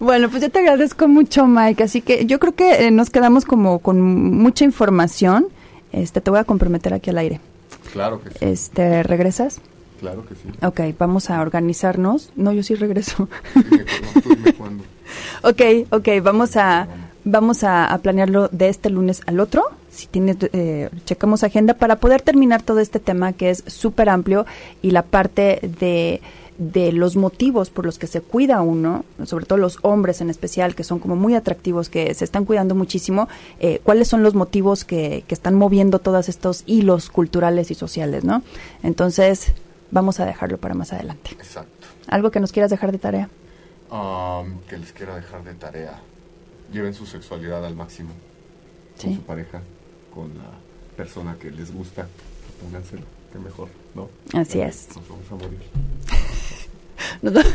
[0.00, 1.84] Bueno, pues yo te agradezco mucho, Mike.
[1.84, 5.46] Así que yo creo que eh, nos quedamos como con mucha información.
[5.92, 7.40] Este, te voy a comprometer aquí al aire.
[7.92, 8.36] Claro que sí.
[8.40, 9.60] Este, ¿regresas?
[10.00, 10.42] Claro que sí.
[10.62, 12.32] Ok, vamos a organizarnos.
[12.34, 13.28] No, yo sí regreso.
[13.54, 13.62] no,
[15.48, 17.03] ok, ok, vamos a, vamos
[17.62, 19.64] a, planearlo de este lunes al otro.
[19.90, 24.46] Si tienes, eh, checamos agenda para poder terminar todo este tema que es súper amplio
[24.82, 26.20] y la parte de
[26.58, 30.74] de los motivos por los que se cuida uno, sobre todo los hombres en especial,
[30.74, 34.84] que son como muy atractivos, que se están cuidando muchísimo, eh, cuáles son los motivos
[34.84, 38.42] que, que están moviendo todos estos hilos culturales y sociales, ¿no?
[38.82, 39.52] Entonces,
[39.90, 41.30] vamos a dejarlo para más adelante.
[41.32, 41.88] Exacto.
[42.06, 43.28] ¿Algo que nos quieras dejar de tarea?
[43.90, 46.00] Um, que les quiera dejar de tarea.
[46.74, 48.10] Lleven su sexualidad al máximo.
[49.00, 49.62] Con su pareja,
[50.12, 50.50] con la
[50.96, 52.08] persona que les gusta.
[52.60, 54.08] Pónganselo, que mejor, ¿no?
[54.32, 54.88] Así es.
[54.96, 55.60] Nos vamos a morir.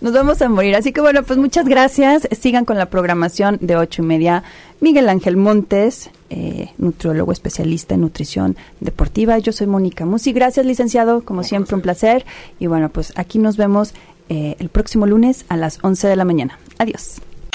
[0.00, 0.76] nos, vamos a morir.
[0.76, 2.28] Así que bueno, pues muchas gracias.
[2.30, 4.44] Sigan con la programación de ocho y media.
[4.80, 9.36] Miguel Ángel Montes, eh, nutriólogo especialista en nutrición deportiva.
[9.38, 10.32] Yo soy Mónica Musi.
[10.32, 11.24] Gracias, licenciado.
[11.24, 12.24] Como siempre, un placer.
[12.60, 13.94] Y bueno, pues aquí nos vemos
[14.28, 16.60] eh, el próximo lunes a las 11 de la mañana.
[16.78, 17.20] Adiós.